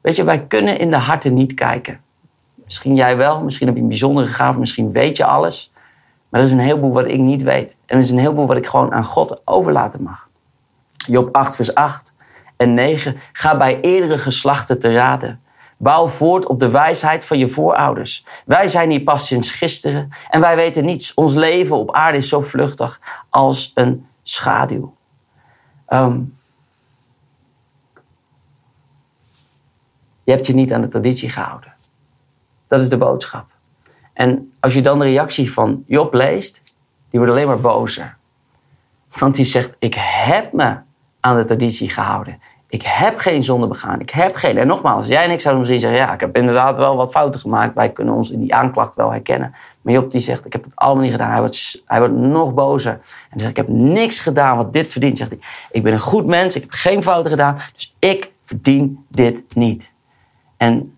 Weet 0.02 0.16
je, 0.16 0.24
wij 0.24 0.46
kunnen 0.46 0.80
in 0.80 0.92
de 0.92 0.98
harten 0.98 1.34
niet 1.34 1.54
kijken. 1.54 2.04
Misschien 2.66 2.96
jij 2.96 3.18
wel, 3.18 3.44
misschien 3.44 3.68
heb 3.68 3.76
je 3.76 3.82
een 3.82 3.88
bijzondere 3.88 4.28
gave, 4.28 4.60
misschien 4.60 4.92
weet 4.92 5.18
je 5.18 5.26
alles. 5.26 5.74
Maar 6.30 6.40
er 6.40 6.46
is 6.46 6.54
een 6.54 6.60
heleboel 6.60 6.94
wat 6.94 7.06
ik 7.06 7.20
niet 7.20 7.44
weet. 7.44 7.78
En 7.86 7.96
er 7.98 8.04
is 8.04 8.10
een 8.10 8.18
heleboel 8.18 8.48
wat 8.48 8.58
ik 8.58 8.68
gewoon 8.68 8.94
aan 8.94 9.04
God 9.04 9.42
overlaten 9.48 10.04
mag. 10.04 10.30
Job 10.92 11.36
8, 11.36 11.56
vers 11.56 11.74
8 11.74 12.14
en 12.58 12.74
9. 12.74 13.18
Ga 13.32 13.58
bij 13.58 13.82
eerdere 13.82 14.18
geslachten 14.18 14.80
te 14.80 14.94
raden. 14.94 15.40
Bouw 15.78 16.08
voort 16.08 16.48
op 16.48 16.60
de 16.60 16.70
wijsheid 16.70 17.26
van 17.26 17.38
je 17.38 17.48
voorouders. 17.48 18.26
Wij 18.46 18.68
zijn 18.68 18.90
hier 18.90 19.02
pas 19.02 19.28
sinds 19.28 19.52
gisteren 19.52 20.10
en 20.30 20.42
wij 20.42 20.56
weten 20.56 20.86
niets. 20.86 21.14
Ons 21.14 21.34
leven 21.34 21.78
op 21.78 21.94
aarde 21.94 22.18
is 22.18 22.30
zo 22.30 22.42
vluchtig 22.42 23.00
als 23.30 23.72
een 23.76 24.06
schaduw. 24.24 24.96
Ehm, 25.86 26.22
je 30.24 30.32
hebt 30.32 30.48
je 30.48 30.54
niet 30.54 30.74
aan 30.74 30.82
de 30.82 30.88
traditie 30.88 31.30
gehouden. 31.30 31.75
Dat 32.68 32.80
is 32.80 32.90
de 32.90 32.98
boodschap. 32.98 33.46
En 34.14 34.54
als 34.60 34.74
je 34.74 34.82
dan 34.82 35.00
de 35.00 35.06
reactie 35.06 35.52
van 35.52 35.84
Job 35.88 36.14
leest, 36.14 36.62
die 37.10 37.20
wordt 37.20 37.34
alleen 37.34 37.48
maar 37.48 37.60
bozer. 37.60 38.18
Want 39.18 39.36
die 39.36 39.46
zegt: 39.46 39.76
Ik 39.80 39.96
heb 39.98 40.54
me 40.54 40.78
aan 41.20 41.38
de 41.38 41.46
traditie 41.46 41.90
gehouden. 41.90 42.40
Ik 42.68 42.82
heb 42.82 43.18
geen 43.18 43.44
zonde 43.44 43.68
begaan. 43.68 44.00
Ik 44.00 44.10
heb 44.10 44.36
geen. 44.36 44.58
En 44.58 44.68
nogmaals, 44.68 45.08
jij 45.08 45.24
en 45.24 45.32
ik 45.32 45.40
zouden 45.40 45.60
misschien 45.60 45.90
zeggen: 45.90 46.00
ja, 46.00 46.14
ik 46.14 46.20
heb 46.20 46.38
inderdaad 46.38 46.76
wel 46.76 46.96
wat 46.96 47.12
fouten 47.12 47.40
gemaakt. 47.40 47.76
Wij 47.76 47.92
kunnen 47.92 48.14
ons 48.14 48.32
in 48.32 48.40
die 48.40 48.56
aanklacht 48.56 48.96
wel 48.96 49.12
herkennen. 49.12 49.56
Maar 49.82 49.94
Job 49.94 50.12
die 50.12 50.22
zegt: 50.22 50.46
ik 50.46 50.54
heb 50.54 50.64
het 50.64 50.76
allemaal 50.76 51.04
niet 51.04 51.12
gedaan. 51.12 51.32
Hij 51.32 51.40
wordt, 51.40 51.84
hij 51.86 52.00
wordt 52.00 52.14
nog 52.14 52.54
bozer. 52.54 52.92
En 52.92 53.00
hij 53.30 53.40
zegt: 53.40 53.50
ik 53.50 53.58
heb 53.58 53.68
niks 53.68 54.20
gedaan 54.20 54.58
wat 54.58 54.74
dit 54.74 54.88
verdient. 54.88 55.18
Zegt 55.18 55.30
hij: 55.30 55.40
ik 55.72 55.84
ben 55.84 55.94
een 55.94 56.00
goed 56.00 56.26
mens. 56.26 56.56
Ik 56.56 56.62
heb 56.62 56.72
geen 56.72 57.04
fouten 57.04 57.32
gedaan. 57.32 57.58
Dus 57.74 57.96
ik 58.00 58.32
verdien 58.44 59.06
dit 59.10 59.56
niet. 59.56 59.92
En 60.58 60.95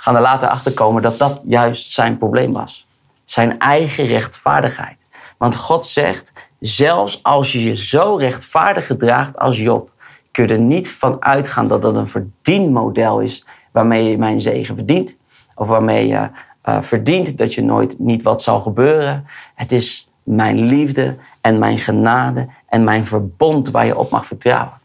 gaan 0.00 0.16
er 0.16 0.20
later 0.20 0.48
achter 0.48 0.72
komen 0.72 1.02
dat 1.02 1.18
dat 1.18 1.42
juist 1.44 1.92
zijn 1.92 2.18
probleem 2.18 2.52
was. 2.52 2.86
Zijn 3.24 3.58
eigen 3.58 4.06
rechtvaardigheid. 4.06 5.06
Want 5.38 5.56
God 5.56 5.86
zegt: 5.86 6.32
zelfs 6.60 7.22
als 7.22 7.52
je 7.52 7.64
je 7.64 7.76
zo 7.76 8.16
rechtvaardig 8.16 8.86
gedraagt 8.86 9.38
als 9.38 9.58
Job 9.58 9.90
kun 10.30 10.46
je 10.46 10.52
er 10.52 10.60
niet 10.60 10.90
van 10.90 11.24
uitgaan 11.24 11.68
dat 11.68 11.82
dat 11.82 11.96
een 11.96 12.08
verdienmodel 12.08 13.20
is 13.20 13.46
waarmee 13.72 14.10
je 14.10 14.18
mijn 14.18 14.40
zegen 14.40 14.76
verdient. 14.76 15.16
Of 15.54 15.68
waarmee 15.68 16.06
je 16.06 16.30
uh, 16.64 16.82
verdient, 16.82 17.38
dat 17.38 17.54
je 17.54 17.62
nooit 17.62 17.98
niet 17.98 18.22
wat 18.22 18.42
zal 18.42 18.60
gebeuren. 18.60 19.26
Het 19.54 19.72
is 19.72 20.10
mijn 20.22 20.58
liefde 20.58 21.16
en 21.40 21.58
mijn 21.58 21.78
genade 21.78 22.48
en 22.68 22.84
mijn 22.84 23.06
verbond 23.06 23.70
waar 23.70 23.86
je 23.86 23.98
op 23.98 24.10
mag 24.10 24.26
vertrouwen. 24.26 24.79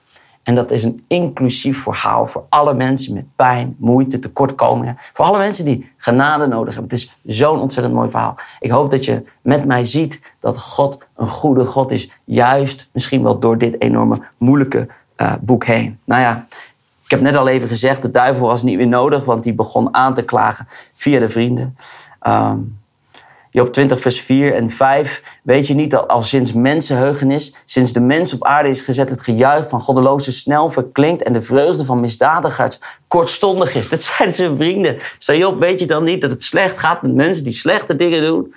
En 0.46 0.56
dat 0.56 0.72
is 0.72 0.84
een 0.84 1.04
inclusief 1.08 1.82
verhaal 1.82 2.28
voor 2.28 2.46
alle 2.50 2.74
mensen 2.74 3.14
met 3.14 3.26
pijn, 3.36 3.76
moeite, 3.80 4.20
tekortkomingen. 4.20 4.98
Voor 5.14 5.26
alle 5.26 5.38
mensen 5.38 5.66
die 5.66 5.92
genade 5.98 6.48
nodig 6.48 6.74
hebben. 6.74 6.92
Het 6.92 7.00
is 7.00 7.38
zo'n 7.38 7.60
ontzettend 7.60 7.96
mooi 7.96 8.10
verhaal. 8.10 8.36
Ik 8.60 8.72
hoop 8.72 8.90
dat 8.90 9.06
je 9.06 9.24
met 9.42 9.66
mij 9.66 9.86
ziet 9.86 10.22
dat 10.40 10.58
God 10.58 10.98
een 11.16 11.28
goede 11.28 11.66
God 11.66 11.92
is. 11.92 12.12
Juist 12.24 12.90
misschien 12.92 13.24
wel 13.24 13.40
door 13.40 13.58
dit 13.58 13.82
enorme 13.82 14.22
moeilijke 14.38 14.88
uh, 15.18 15.34
boek 15.42 15.66
heen. 15.66 16.00
Nou 16.04 16.22
ja, 16.22 16.48
ik 17.04 17.12
heb 17.12 17.22
net 17.22 17.36
al 17.36 17.48
even 17.48 17.68
gezegd, 17.68 18.02
de 18.02 18.12
duivel 18.12 18.48
was 18.48 18.64
niet 18.64 18.78
meer 18.78 18.88
nodig, 18.88 19.26
want 19.26 19.44
die 19.44 19.54
begon 19.54 19.96
aan 19.96 20.14
te 20.14 20.24
klagen 20.24 20.68
via 20.94 21.20
de 21.20 21.30
vrienden. 21.30 21.78
Um, 22.28 22.78
Job 23.56 23.74
20, 23.74 24.00
vers 24.00 24.22
4 24.22 24.54
en 24.54 24.70
5. 24.70 25.24
Weet 25.44 25.68
je 25.68 25.74
niet 25.74 25.92
dat 25.92 26.08
al 26.08 26.22
sinds 26.22 26.54
mensenheugenis, 26.54 27.54
sinds 27.66 27.94
de 27.94 28.00
mens 28.00 28.34
op 28.34 28.44
aarde 28.44 28.70
is 28.70 28.82
gezet, 28.82 29.10
het 29.10 29.22
gejuich 29.22 29.70
van 29.70 29.80
goddelozen 29.80 30.34
snel 30.34 30.70
verklinkt 30.70 31.24
en 31.24 31.34
de 31.34 31.42
vreugde 31.42 31.86
van 31.86 32.00
misdadigers 32.00 32.80
kortstondig 33.08 33.76
is? 33.76 33.90
Dat 33.90 34.02
zeiden 34.18 34.36
zijn 34.36 34.58
vrienden. 34.58 34.98
Zei 35.20 35.40
Job, 35.40 35.60
weet 35.60 35.80
je 35.80 35.86
dan 35.86 36.04
niet 36.04 36.22
dat 36.22 36.32
het 36.32 36.44
slecht 36.44 36.80
gaat 36.80 37.02
met 37.02 37.14
mensen 37.14 37.44
die 37.44 37.54
slechte 37.54 37.96
dingen 37.96 38.24
doen? 38.24 38.54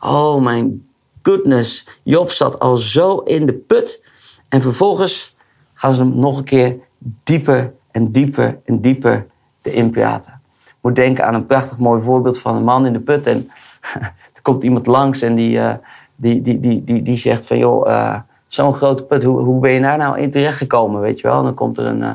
Oh 0.00 0.42
mijn 0.42 0.86
goodness. 1.22 1.86
Job 2.04 2.30
zat 2.30 2.58
al 2.58 2.76
zo 2.76 3.18
in 3.18 3.46
de 3.46 3.54
put. 3.54 4.04
En 4.48 4.60
vervolgens 4.60 5.36
gaan 5.74 5.94
ze 5.94 6.00
hem 6.00 6.18
nog 6.18 6.38
een 6.38 6.44
keer 6.44 6.76
dieper 6.98 7.72
en 7.90 8.12
dieper 8.12 8.60
en 8.64 8.80
dieper 8.80 9.26
erin 9.62 9.90
praten. 9.90 10.40
Ik 10.64 10.74
moet 10.80 10.96
denken 10.96 11.26
aan 11.26 11.34
een 11.34 11.46
prachtig 11.46 11.78
mooi 11.78 12.02
voorbeeld 12.02 12.38
van 12.38 12.56
een 12.56 12.64
man 12.64 12.86
in 12.86 12.92
de 12.92 13.00
put. 13.00 13.26
En 13.26 13.50
komt 14.42 14.64
iemand 14.64 14.86
langs 14.86 15.22
en 15.22 15.34
die, 15.34 15.56
uh, 15.56 15.74
die, 16.16 16.42
die, 16.42 16.60
die, 16.60 16.84
die, 16.84 17.02
die 17.02 17.16
zegt 17.16 17.46
van... 17.46 17.58
joh, 17.58 17.88
uh, 17.88 18.18
zo'n 18.46 18.74
grote 18.74 19.04
put, 19.04 19.22
hoe, 19.22 19.40
hoe 19.40 19.60
ben 19.60 19.70
je 19.70 19.80
daar 19.80 19.98
nou 19.98 20.18
in 20.18 20.30
terecht 20.30 20.56
gekomen, 20.56 21.00
weet 21.00 21.20
je 21.20 21.28
wel? 21.28 21.38
En 21.38 21.44
dan 21.44 21.54
komt 21.54 21.78
er 21.78 21.86
een, 21.86 22.00
uh, 22.00 22.10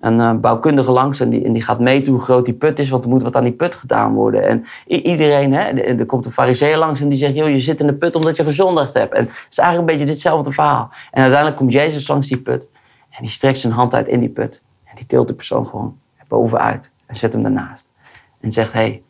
een 0.00 0.40
bouwkundige 0.40 0.92
langs 0.92 1.20
en 1.20 1.30
die, 1.30 1.44
en 1.44 1.52
die 1.52 1.62
gaat 1.62 1.80
meten 1.80 2.12
hoe 2.12 2.22
groot 2.22 2.44
die 2.44 2.54
put 2.54 2.78
is... 2.78 2.88
want 2.88 3.04
er 3.04 3.10
moet 3.10 3.22
wat 3.22 3.36
aan 3.36 3.44
die 3.44 3.52
put 3.52 3.74
gedaan 3.74 4.14
worden. 4.14 4.48
En 4.48 4.64
iedereen, 4.86 5.52
hè, 5.52 5.62
er 5.70 6.06
komt 6.06 6.26
een 6.26 6.32
fariseer 6.32 6.78
langs 6.78 7.00
en 7.00 7.08
die 7.08 7.18
zegt... 7.18 7.34
joh, 7.34 7.48
je 7.48 7.60
zit 7.60 7.80
in 7.80 7.86
de 7.86 7.94
put 7.94 8.16
omdat 8.16 8.36
je 8.36 8.44
gezondigd 8.44 8.94
hebt. 8.94 9.14
En 9.14 9.24
het 9.24 9.46
is 9.50 9.58
eigenlijk 9.58 9.90
een 9.90 9.96
beetje 9.96 10.12
ditzelfde 10.12 10.52
verhaal. 10.52 10.90
En 11.10 11.20
uiteindelijk 11.20 11.56
komt 11.56 11.72
Jezus 11.72 12.08
langs 12.08 12.28
die 12.28 12.40
put... 12.40 12.68
en 13.10 13.18
die 13.20 13.30
strekt 13.30 13.58
zijn 13.58 13.72
hand 13.72 13.94
uit 13.94 14.08
in 14.08 14.20
die 14.20 14.30
put... 14.30 14.64
en 14.84 14.94
die 14.94 15.06
tilt 15.06 15.28
de 15.28 15.34
persoon 15.34 15.66
gewoon 15.66 16.00
bovenuit 16.28 16.90
en 17.06 17.16
zet 17.16 17.32
hem 17.32 17.42
daarnaast. 17.42 17.88
En 18.40 18.52
zegt, 18.52 18.72
hé, 18.72 18.78
hey, 18.78 19.02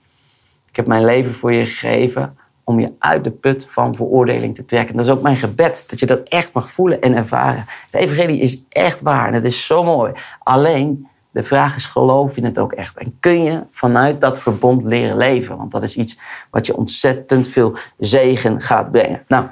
ik 0.69 0.77
heb 0.77 0.87
mijn 0.87 1.05
leven 1.05 1.35
voor 1.35 1.53
je 1.53 1.67
gegeven 1.67 2.37
om 2.65 2.81
je 2.81 2.93
uit 2.99 3.25
de 3.25 3.31
put 3.31 3.67
van 3.71 3.95
veroordeling 3.95 4.55
te 4.55 4.65
trekken. 4.65 4.97
Dat 4.97 5.05
is 5.05 5.13
ook 5.13 5.23
mijn 5.23 5.37
gebed, 5.37 5.85
dat 5.89 6.01
je 6.01 6.07
dat 6.07 6.29
echt 6.29 6.53
mag 6.53 6.71
voelen 6.71 7.01
en 7.01 7.15
ervaren. 7.15 7.65
De 7.91 7.99
evangelie 7.99 8.41
is 8.41 8.65
echt 8.69 9.01
waar 9.01 9.27
en 9.27 9.35
het 9.35 9.45
is 9.45 9.67
zo 9.67 9.83
mooi. 9.83 10.13
Alleen, 10.39 11.09
de 11.31 11.43
vraag 11.43 11.77
is, 11.77 11.87
geloof 11.87 12.37
je 12.37 12.45
het 12.45 12.59
ook 12.59 12.73
echt? 12.73 12.97
En 12.97 13.17
kun 13.21 13.45
je 13.45 13.63
vanuit 13.71 14.21
dat 14.21 14.41
verbond 14.41 14.85
leren 14.85 15.17
leven? 15.17 15.57
Want 15.57 15.71
dat 15.71 15.83
is 15.83 15.97
iets 15.97 16.19
wat 16.51 16.67
je 16.67 16.77
ontzettend 16.77 17.49
veel 17.49 17.77
zegen 17.99 18.61
gaat 18.61 18.91
brengen. 18.91 19.23
Nou, 19.29 19.47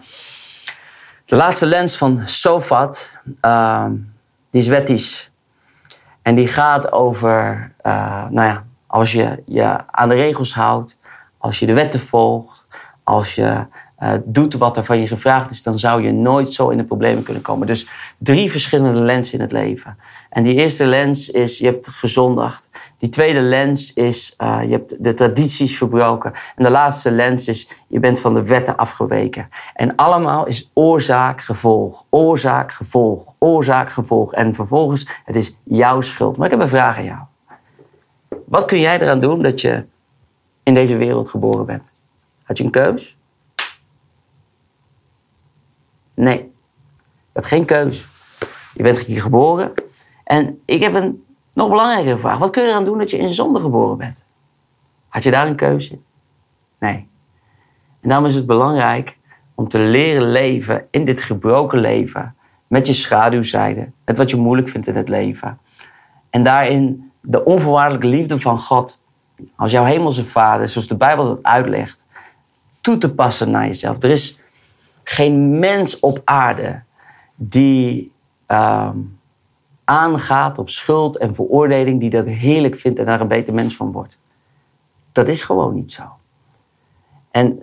de 1.24 1.36
laatste 1.36 1.66
lens 1.66 1.96
van 1.96 2.20
Sofat, 2.24 3.16
uh, 3.42 3.84
die 4.50 4.60
is 4.60 4.68
wettisch. 4.68 5.30
En 6.22 6.34
die 6.34 6.48
gaat 6.48 6.92
over, 6.92 7.72
uh, 7.82 8.24
nou 8.28 8.48
ja, 8.48 8.64
als 8.86 9.12
je 9.12 9.42
je 9.46 9.76
aan 9.90 10.08
de 10.08 10.14
regels 10.14 10.54
houdt, 10.54 10.96
als 11.38 11.58
je 11.58 11.66
de 11.66 11.74
wetten 11.74 12.00
volgt, 12.00 12.66
als 13.10 13.34
je 13.34 13.66
uh, 13.98 14.12
doet 14.24 14.54
wat 14.54 14.76
er 14.76 14.84
van 14.84 15.00
je 15.00 15.06
gevraagd 15.06 15.50
is, 15.50 15.62
dan 15.62 15.78
zou 15.78 16.02
je 16.02 16.12
nooit 16.12 16.54
zo 16.54 16.68
in 16.68 16.76
de 16.76 16.84
problemen 16.84 17.22
kunnen 17.22 17.42
komen. 17.42 17.66
Dus 17.66 17.88
drie 18.18 18.50
verschillende 18.50 19.00
lenzen 19.00 19.34
in 19.34 19.40
het 19.40 19.52
leven. 19.52 19.96
En 20.30 20.42
die 20.42 20.54
eerste 20.54 20.86
lens 20.86 21.30
is, 21.30 21.58
je 21.58 21.64
hebt 21.64 21.88
gezondigd. 21.88 22.70
Die 22.98 23.08
tweede 23.08 23.40
lens 23.40 23.92
is, 23.92 24.34
uh, 24.38 24.58
je 24.62 24.70
hebt 24.70 25.04
de 25.04 25.14
tradities 25.14 25.76
verbroken. 25.76 26.32
En 26.56 26.64
de 26.64 26.70
laatste 26.70 27.10
lens 27.10 27.48
is, 27.48 27.70
je 27.88 28.00
bent 28.00 28.18
van 28.18 28.34
de 28.34 28.44
wetten 28.44 28.76
afgeweken. 28.76 29.48
En 29.74 29.96
allemaal 29.96 30.46
is 30.46 30.70
oorzaak, 30.74 31.40
gevolg, 31.40 32.06
oorzaak, 32.10 32.72
gevolg, 32.72 33.34
oorzaak, 33.38 33.90
gevolg. 33.90 34.32
En 34.32 34.54
vervolgens, 34.54 35.08
het 35.24 35.36
is 35.36 35.56
jouw 35.64 36.00
schuld. 36.00 36.36
Maar 36.36 36.46
ik 36.46 36.52
heb 36.52 36.60
een 36.60 36.68
vraag 36.68 36.98
aan 36.98 37.04
jou. 37.04 37.20
Wat 38.46 38.64
kun 38.64 38.80
jij 38.80 39.00
eraan 39.00 39.20
doen 39.20 39.42
dat 39.42 39.60
je 39.60 39.84
in 40.62 40.74
deze 40.74 40.96
wereld 40.96 41.28
geboren 41.28 41.66
bent? 41.66 41.92
Had 42.50 42.58
je 42.58 42.64
een 42.64 42.70
keus? 42.70 43.18
Nee. 46.14 46.36
Je 46.36 47.30
had 47.32 47.46
geen 47.46 47.64
keus. 47.64 48.08
Je 48.74 48.82
bent 48.82 48.98
hier 48.98 49.20
geboren. 49.20 49.72
En 50.24 50.60
ik 50.64 50.82
heb 50.82 50.94
een 50.94 51.24
nog 51.52 51.68
belangrijkere 51.68 52.18
vraag. 52.18 52.38
Wat 52.38 52.50
kun 52.50 52.62
je 52.62 52.68
eraan 52.68 52.84
doen 52.84 52.98
dat 52.98 53.10
je 53.10 53.18
in 53.18 53.34
zonde 53.34 53.60
geboren 53.60 53.96
bent? 53.96 54.24
Had 55.08 55.22
je 55.22 55.30
daar 55.30 55.46
een 55.46 55.56
keuze? 55.56 55.98
Nee. 56.78 57.08
En 58.00 58.08
daarom 58.08 58.26
is 58.26 58.34
het 58.34 58.46
belangrijk 58.46 59.18
om 59.54 59.68
te 59.68 59.78
leren 59.78 60.30
leven 60.30 60.86
in 60.90 61.04
dit 61.04 61.22
gebroken 61.22 61.78
leven. 61.78 62.36
Met 62.66 62.86
je 62.86 62.92
schaduwzijde. 62.92 63.90
Met 64.04 64.18
wat 64.18 64.30
je 64.30 64.36
moeilijk 64.36 64.68
vindt 64.68 64.86
in 64.86 64.96
het 64.96 65.08
leven. 65.08 65.58
En 66.30 66.42
daarin 66.42 67.12
de 67.20 67.44
onvoorwaardelijke 67.44 68.06
liefde 68.06 68.38
van 68.38 68.58
God. 68.58 69.02
Als 69.56 69.70
jouw 69.70 69.84
hemelse 69.84 70.24
vader, 70.24 70.68
zoals 70.68 70.88
de 70.88 70.96
Bijbel 70.96 71.24
dat 71.24 71.42
uitlegt 71.42 72.08
toe 72.80 72.98
te 72.98 73.14
passen 73.14 73.50
naar 73.50 73.66
jezelf. 73.66 74.02
Er 74.02 74.10
is 74.10 74.40
geen 75.04 75.58
mens 75.58 76.00
op 76.00 76.20
aarde 76.24 76.82
die 77.36 78.12
uh, 78.48 78.90
aangaat 79.84 80.58
op 80.58 80.70
schuld 80.70 81.16
en 81.16 81.34
veroordeling, 81.34 82.00
die 82.00 82.10
dat 82.10 82.26
heerlijk 82.26 82.76
vindt 82.76 82.98
en 82.98 83.04
daar 83.04 83.20
een 83.20 83.28
beter 83.28 83.54
mens 83.54 83.76
van 83.76 83.92
wordt. 83.92 84.20
Dat 85.12 85.28
is 85.28 85.42
gewoon 85.42 85.74
niet 85.74 85.92
zo. 85.92 86.02
En 87.30 87.62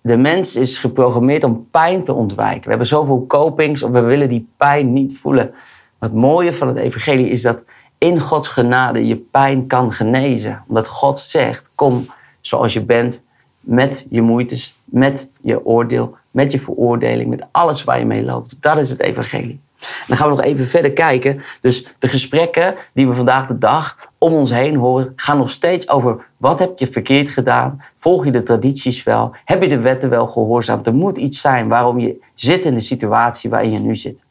de 0.00 0.16
mens 0.16 0.56
is 0.56 0.78
geprogrammeerd 0.78 1.44
om 1.44 1.68
pijn 1.70 2.04
te 2.04 2.12
ontwijken. 2.12 2.62
We 2.62 2.68
hebben 2.68 2.86
zoveel 2.86 3.26
copings 3.26 3.82
of 3.82 3.90
we 3.90 4.00
willen 4.00 4.28
die 4.28 4.48
pijn 4.56 4.92
niet 4.92 5.18
voelen. 5.18 5.50
Maar 5.98 6.08
het 6.08 6.18
mooie 6.18 6.54
van 6.54 6.68
het 6.68 6.76
evangelie 6.76 7.28
is 7.28 7.42
dat 7.42 7.64
in 7.98 8.20
Gods 8.20 8.48
genade 8.48 9.06
je 9.06 9.16
pijn 9.16 9.66
kan 9.66 9.92
genezen. 9.92 10.64
Omdat 10.68 10.86
God 10.86 11.18
zegt, 11.18 11.72
kom 11.74 12.06
zoals 12.40 12.72
je 12.72 12.84
bent 12.84 13.24
met 13.68 14.06
je 14.10 14.22
moeites, 14.22 14.74
met 14.84 15.30
je 15.42 15.64
oordeel, 15.66 16.16
met 16.30 16.52
je 16.52 16.60
veroordeling, 16.60 17.30
met 17.30 17.46
alles 17.50 17.84
waar 17.84 17.98
je 17.98 18.04
mee 18.04 18.24
loopt. 18.24 18.62
Dat 18.62 18.78
is 18.78 18.90
het 18.90 19.00
evangelie. 19.00 19.60
dan 20.06 20.16
gaan 20.16 20.28
we 20.28 20.36
nog 20.36 20.44
even 20.44 20.66
verder 20.66 20.92
kijken. 20.92 21.40
Dus 21.60 21.86
de 21.98 22.08
gesprekken 22.08 22.74
die 22.92 23.08
we 23.08 23.14
vandaag 23.14 23.46
de 23.46 23.58
dag 23.58 24.10
om 24.18 24.32
ons 24.32 24.50
heen 24.50 24.76
horen, 24.76 25.12
gaan 25.16 25.38
nog 25.38 25.50
steeds 25.50 25.88
over 25.88 26.26
wat 26.36 26.58
heb 26.58 26.78
je 26.78 26.86
verkeerd 26.86 27.28
gedaan? 27.28 27.82
Volg 27.96 28.24
je 28.24 28.30
de 28.30 28.42
tradities 28.42 29.02
wel? 29.02 29.34
Heb 29.44 29.62
je 29.62 29.68
de 29.68 29.80
wetten 29.80 30.10
wel 30.10 30.26
gehoorzaamd? 30.26 30.86
Er 30.86 30.94
moet 30.94 31.18
iets 31.18 31.40
zijn 31.40 31.68
waarom 31.68 31.98
je 31.98 32.22
zit 32.34 32.66
in 32.66 32.74
de 32.74 32.80
situatie 32.80 33.50
waarin 33.50 33.72
je 33.72 33.78
nu 33.78 33.94
zit. 33.94 34.24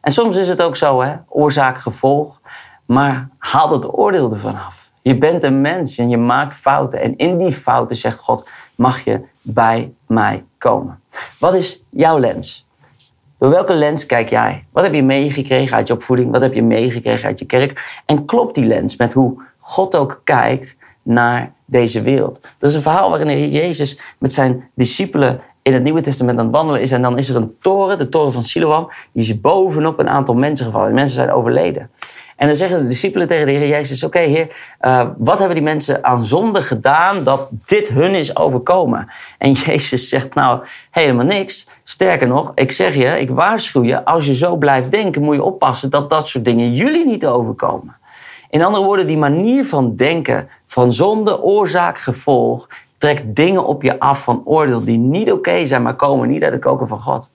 En 0.00 0.12
soms 0.12 0.36
is 0.36 0.48
het 0.48 0.62
ook 0.62 0.76
zo, 0.76 1.02
hè? 1.02 1.14
oorzaak, 1.28 1.78
gevolg. 1.78 2.40
Maar 2.86 3.28
haal 3.38 3.72
het 3.72 3.98
oordeel 3.98 4.32
ervan 4.32 4.54
af. 4.54 4.79
Je 5.02 5.18
bent 5.18 5.44
een 5.44 5.60
mens 5.60 5.98
en 5.98 6.08
je 6.08 6.16
maakt 6.16 6.54
fouten. 6.54 7.00
En 7.00 7.16
in 7.16 7.38
die 7.38 7.52
fouten, 7.52 7.96
zegt 7.96 8.18
God, 8.18 8.48
mag 8.76 9.04
je 9.04 9.20
bij 9.42 9.92
mij 10.06 10.44
komen. 10.58 11.00
Wat 11.38 11.54
is 11.54 11.84
jouw 11.90 12.18
lens? 12.18 12.68
Door 13.38 13.50
welke 13.50 13.74
lens 13.74 14.06
kijk 14.06 14.30
jij? 14.30 14.64
Wat 14.72 14.84
heb 14.84 14.94
je 14.94 15.02
meegekregen 15.02 15.76
uit 15.76 15.86
je 15.86 15.92
opvoeding? 15.92 16.30
Wat 16.30 16.42
heb 16.42 16.54
je 16.54 16.62
meegekregen 16.62 17.28
uit 17.28 17.38
je 17.38 17.46
kerk? 17.46 18.02
En 18.06 18.24
klopt 18.24 18.54
die 18.54 18.66
lens 18.66 18.96
met 18.96 19.12
hoe 19.12 19.42
God 19.58 19.96
ook 19.96 20.20
kijkt 20.24 20.76
naar 21.02 21.52
deze 21.64 22.02
wereld? 22.02 22.40
Er 22.58 22.68
is 22.68 22.74
een 22.74 22.82
verhaal 22.82 23.10
waarin 23.10 23.50
Jezus 23.50 24.00
met 24.18 24.32
zijn 24.32 24.70
discipelen 24.74 25.40
in 25.62 25.72
het 25.72 25.82
Nieuwe 25.82 26.00
Testament 26.00 26.38
aan 26.38 26.44
het 26.44 26.54
wandelen 26.54 26.80
is. 26.80 26.92
En 26.92 27.02
dan 27.02 27.18
is 27.18 27.28
er 27.28 27.36
een 27.36 27.56
toren, 27.60 27.98
de 27.98 28.08
toren 28.08 28.32
van 28.32 28.44
Siloam, 28.44 28.90
die 29.12 29.22
is 29.22 29.40
bovenop 29.40 29.98
een 29.98 30.08
aantal 30.08 30.34
mensen 30.34 30.66
gevallen. 30.66 30.94
Mensen 30.94 31.14
zijn 31.14 31.32
overleden. 31.32 31.90
En 32.40 32.46
dan 32.46 32.56
zeggen 32.56 32.78
de 32.78 32.88
discipelen 32.88 33.28
tegen 33.28 33.46
de 33.46 33.52
Heer 33.52 33.68
Jezus: 33.68 34.02
Oké, 34.02 34.18
Heer, 34.18 34.56
uh, 34.80 35.06
wat 35.18 35.38
hebben 35.38 35.54
die 35.54 35.64
mensen 35.64 36.04
aan 36.04 36.24
zonde 36.24 36.62
gedaan 36.62 37.24
dat 37.24 37.48
dit 37.66 37.88
hun 37.88 38.14
is 38.14 38.36
overkomen? 38.36 39.08
En 39.38 39.52
Jezus 39.52 40.08
zegt: 40.08 40.34
Nou, 40.34 40.60
helemaal 40.90 41.24
niks. 41.24 41.68
Sterker 41.84 42.28
nog, 42.28 42.52
ik 42.54 42.72
zeg 42.72 42.94
je, 42.94 43.20
ik 43.20 43.30
waarschuw 43.30 43.82
je, 43.82 44.04
als 44.04 44.26
je 44.26 44.34
zo 44.34 44.56
blijft 44.56 44.90
denken, 44.90 45.22
moet 45.22 45.34
je 45.34 45.42
oppassen 45.42 45.90
dat 45.90 46.10
dat 46.10 46.28
soort 46.28 46.44
dingen 46.44 46.74
jullie 46.74 47.06
niet 47.06 47.26
overkomen. 47.26 47.96
In 48.50 48.62
andere 48.62 48.84
woorden, 48.84 49.06
die 49.06 49.18
manier 49.18 49.64
van 49.64 49.96
denken, 49.96 50.48
van 50.66 50.92
zonde, 50.92 51.42
oorzaak, 51.42 51.98
gevolg, 51.98 52.68
trekt 52.98 53.22
dingen 53.36 53.66
op 53.66 53.82
je 53.82 53.98
af 53.98 54.22
van 54.22 54.42
oordeel 54.44 54.84
die 54.84 54.98
niet 54.98 55.32
oké 55.32 55.66
zijn, 55.66 55.82
maar 55.82 55.96
komen 55.96 56.28
niet 56.28 56.42
uit 56.42 56.52
de 56.52 56.58
koken 56.58 56.88
van 56.88 57.00
God. 57.00 57.30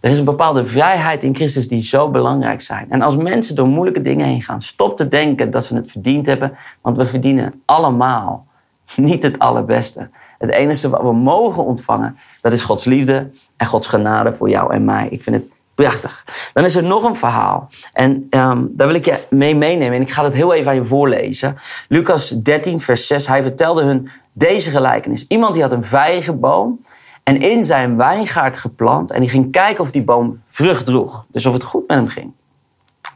Er 0.00 0.10
is 0.10 0.18
een 0.18 0.24
bepaalde 0.24 0.66
vrijheid 0.66 1.24
in 1.24 1.34
Christus 1.34 1.68
die 1.68 1.82
zo 1.82 2.10
belangrijk 2.10 2.60
zijn. 2.60 2.86
En 2.90 3.02
als 3.02 3.16
mensen 3.16 3.54
door 3.54 3.66
moeilijke 3.66 4.00
dingen 4.00 4.26
heen 4.26 4.42
gaan, 4.42 4.62
stop 4.62 4.96
te 4.96 5.08
denken 5.08 5.50
dat 5.50 5.64
ze 5.64 5.74
het 5.74 5.90
verdiend 5.90 6.26
hebben, 6.26 6.56
want 6.80 6.96
we 6.96 7.06
verdienen 7.06 7.62
allemaal 7.64 8.46
niet 8.96 9.22
het 9.22 9.38
allerbeste. 9.38 10.10
Het 10.38 10.50
enige 10.50 10.88
wat 10.88 11.02
we 11.02 11.12
mogen 11.12 11.64
ontvangen, 11.64 12.18
dat 12.40 12.52
is 12.52 12.62
Gods 12.62 12.84
liefde 12.84 13.30
en 13.56 13.66
Gods 13.66 13.86
genade 13.86 14.32
voor 14.32 14.48
jou 14.48 14.72
en 14.72 14.84
mij. 14.84 15.08
Ik 15.08 15.22
vind 15.22 15.36
het 15.36 15.48
prachtig. 15.76 16.24
Dan 16.52 16.64
is 16.64 16.74
er 16.74 16.82
nog 16.82 17.04
een 17.04 17.16
verhaal. 17.16 17.68
En 17.92 18.26
ehm, 18.30 18.64
daar 18.68 18.86
wil 18.86 18.96
ik 18.96 19.04
je 19.04 19.18
mee 19.30 19.56
meenemen. 19.56 19.96
En 19.96 20.02
ik 20.02 20.10
ga 20.10 20.24
het 20.24 20.34
heel 20.34 20.54
even 20.54 20.70
aan 20.70 20.76
je 20.76 20.84
voorlezen. 20.84 21.56
Lucas 21.88 22.28
13, 22.28 22.80
vers 22.80 23.06
6. 23.06 23.26
Hij 23.26 23.42
vertelde 23.42 23.82
hun 23.82 24.08
deze 24.32 24.70
gelijkenis. 24.70 25.26
Iemand 25.26 25.54
die 25.54 25.62
had 25.62 25.72
een 25.72 25.84
vijgenboom 25.84 26.80
en 27.26 27.40
in 27.40 27.64
zijn 27.64 27.96
wijngaard 27.96 28.58
geplant. 28.58 29.10
En 29.10 29.20
die 29.20 29.28
ging 29.28 29.52
kijken 29.52 29.84
of 29.84 29.90
die 29.90 30.04
boom 30.04 30.40
vrucht 30.44 30.84
droeg. 30.84 31.26
Dus 31.30 31.46
of 31.46 31.52
het 31.52 31.64
goed 31.64 31.88
met 31.88 31.96
hem 31.96 32.08
ging. 32.08 32.32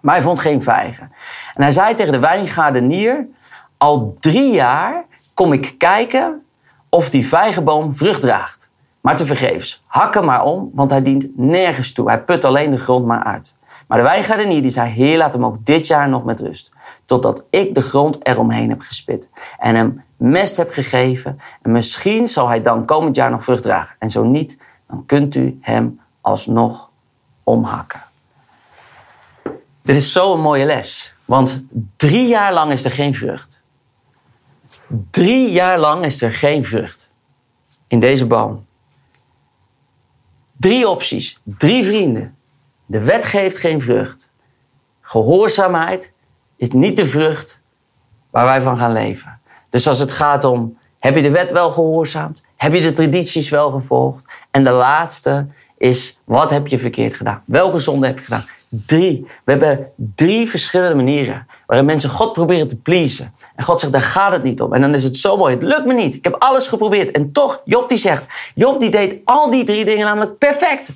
Maar 0.02 0.14
hij 0.14 0.24
vond 0.24 0.40
geen 0.40 0.62
vijgen. 0.62 1.12
En 1.54 1.62
hij 1.62 1.72
zei 1.72 1.94
tegen 1.94 2.12
de 2.12 2.18
wijngaardenier... 2.18 3.26
Al 3.80 4.14
drie 4.20 4.52
jaar 4.52 5.04
kom 5.34 5.52
ik 5.52 5.74
kijken 5.78 6.42
of 6.88 7.10
die 7.10 7.26
vijgenboom 7.28 7.94
vrucht 7.94 8.20
draagt. 8.20 8.70
Maar 9.00 9.16
tevergeefs. 9.16 9.84
Hak 9.86 10.14
hem 10.14 10.24
maar 10.24 10.44
om, 10.44 10.70
want 10.74 10.90
hij 10.90 11.02
dient 11.02 11.36
nergens 11.36 11.92
toe. 11.92 12.08
Hij 12.08 12.22
put 12.22 12.44
alleen 12.44 12.70
de 12.70 12.78
grond 12.78 13.06
maar 13.06 13.24
uit. 13.24 13.54
Maar 13.90 13.98
de 13.98 14.04
wijngaardenier 14.04 14.62
die 14.62 14.70
zei, 14.70 14.90
heer, 14.90 15.16
laat 15.16 15.32
hem 15.32 15.44
ook 15.44 15.64
dit 15.64 15.86
jaar 15.86 16.08
nog 16.08 16.24
met 16.24 16.40
rust. 16.40 16.72
Totdat 17.04 17.46
ik 17.50 17.74
de 17.74 17.82
grond 17.82 18.26
eromheen 18.26 18.70
heb 18.70 18.80
gespit. 18.80 19.30
En 19.58 19.74
hem 19.74 20.04
mest 20.16 20.56
heb 20.56 20.72
gegeven. 20.72 21.40
En 21.62 21.72
misschien 21.72 22.26
zal 22.26 22.48
hij 22.48 22.62
dan 22.62 22.84
komend 22.84 23.16
jaar 23.16 23.30
nog 23.30 23.44
vrucht 23.44 23.62
dragen. 23.62 23.96
En 23.98 24.10
zo 24.10 24.22
niet, 24.22 24.58
dan 24.88 25.06
kunt 25.06 25.34
u 25.34 25.58
hem 25.60 26.00
alsnog 26.20 26.90
omhakken. 27.44 28.02
Dit 29.82 29.96
is 29.96 30.12
zo'n 30.12 30.40
mooie 30.40 30.64
les. 30.64 31.14
Want 31.24 31.64
drie 31.96 32.28
jaar 32.28 32.52
lang 32.52 32.72
is 32.72 32.84
er 32.84 32.90
geen 32.90 33.14
vrucht. 33.14 33.62
Drie 35.10 35.50
jaar 35.50 35.78
lang 35.78 36.04
is 36.04 36.22
er 36.22 36.32
geen 36.32 36.64
vrucht. 36.64 37.10
In 37.86 38.00
deze 38.00 38.26
boom. 38.26 38.66
Drie 40.56 40.88
opties. 40.88 41.40
Drie 41.44 41.84
vrienden. 41.84 42.38
De 42.90 43.00
wet 43.00 43.26
geeft 43.26 43.58
geen 43.58 43.80
vrucht. 43.80 44.30
Gehoorzaamheid 45.00 46.12
is 46.56 46.70
niet 46.70 46.96
de 46.96 47.06
vrucht 47.06 47.62
waar 48.30 48.44
wij 48.44 48.62
van 48.62 48.76
gaan 48.76 48.92
leven. 48.92 49.40
Dus 49.68 49.88
als 49.88 49.98
het 49.98 50.12
gaat 50.12 50.44
om, 50.44 50.78
heb 50.98 51.14
je 51.14 51.22
de 51.22 51.30
wet 51.30 51.52
wel 51.52 51.70
gehoorzaamd? 51.70 52.42
Heb 52.56 52.72
je 52.72 52.80
de 52.80 52.92
tradities 52.92 53.48
wel 53.48 53.70
gevolgd? 53.70 54.24
En 54.50 54.64
de 54.64 54.70
laatste 54.70 55.46
is, 55.78 56.20
wat 56.24 56.50
heb 56.50 56.66
je 56.66 56.78
verkeerd 56.78 57.14
gedaan? 57.14 57.42
Welke 57.46 57.78
zonde 57.78 58.06
heb 58.06 58.18
je 58.18 58.24
gedaan? 58.24 58.44
Drie. 58.68 59.26
We 59.44 59.52
hebben 59.52 59.92
drie 60.14 60.48
verschillende 60.50 60.94
manieren 60.94 61.46
waarin 61.66 61.86
mensen 61.86 62.10
God 62.10 62.32
proberen 62.32 62.68
te 62.68 62.80
pleasen. 62.80 63.34
En 63.56 63.64
God 63.64 63.80
zegt, 63.80 63.92
daar 63.92 64.02
gaat 64.02 64.32
het 64.32 64.42
niet 64.42 64.62
om. 64.62 64.72
En 64.72 64.80
dan 64.80 64.94
is 64.94 65.04
het 65.04 65.16
zo 65.16 65.36
mooi, 65.36 65.54
het 65.54 65.62
lukt 65.62 65.86
me 65.86 65.94
niet. 65.94 66.14
Ik 66.14 66.24
heb 66.24 66.36
alles 66.38 66.66
geprobeerd. 66.66 67.10
En 67.10 67.32
toch, 67.32 67.62
Job 67.64 67.88
die 67.88 67.98
zegt, 67.98 68.26
Job 68.54 68.80
die 68.80 68.90
deed 68.90 69.20
al 69.24 69.50
die 69.50 69.64
drie 69.64 69.84
dingen 69.84 70.06
namelijk 70.06 70.38
perfect. 70.38 70.92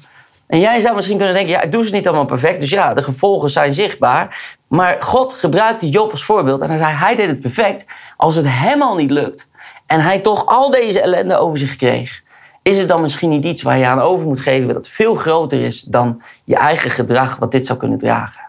En 0.47 0.61
jij 0.61 0.81
zou 0.81 0.95
misschien 0.95 1.17
kunnen 1.17 1.35
denken, 1.35 1.53
ja, 1.53 1.61
ik 1.61 1.73
doe 1.73 1.85
ze 1.85 1.93
niet 1.93 2.07
allemaal 2.07 2.25
perfect. 2.25 2.61
Dus 2.61 2.71
ja, 2.71 2.95
de 2.95 3.03
gevolgen 3.03 3.51
zijn 3.51 3.75
zichtbaar. 3.75 4.57
Maar 4.69 4.97
God 5.03 5.33
gebruikte 5.33 5.89
Job 5.89 6.11
als 6.11 6.25
voorbeeld. 6.25 6.61
En 6.61 6.69
hij 6.69 6.79
zei, 6.79 6.93
hij 6.93 7.15
deed 7.15 7.27
het 7.27 7.41
perfect 7.41 7.87
als 8.17 8.35
het 8.37 8.47
hem 8.49 8.83
al 8.83 8.97
niet 8.97 9.11
lukt. 9.11 9.51
En 9.87 10.01
hij 10.01 10.19
toch 10.19 10.47
al 10.47 10.71
deze 10.71 11.01
ellende 11.01 11.37
over 11.37 11.59
zich 11.59 11.77
kreeg. 11.77 12.23
Is 12.63 12.79
het 12.79 12.89
dan 12.89 13.01
misschien 13.01 13.29
niet 13.29 13.45
iets 13.45 13.63
waar 13.63 13.79
je 13.79 13.87
aan 13.87 14.01
over 14.01 14.27
moet 14.27 14.41
geven 14.41 14.75
dat 14.75 14.89
veel 14.89 15.15
groter 15.15 15.61
is 15.61 15.83
dan 15.83 16.23
je 16.45 16.57
eigen 16.57 16.91
gedrag 16.91 17.37
wat 17.37 17.53
dit 17.53 17.67
zou 17.67 17.79
kunnen 17.79 17.99
dragen? 17.99 18.43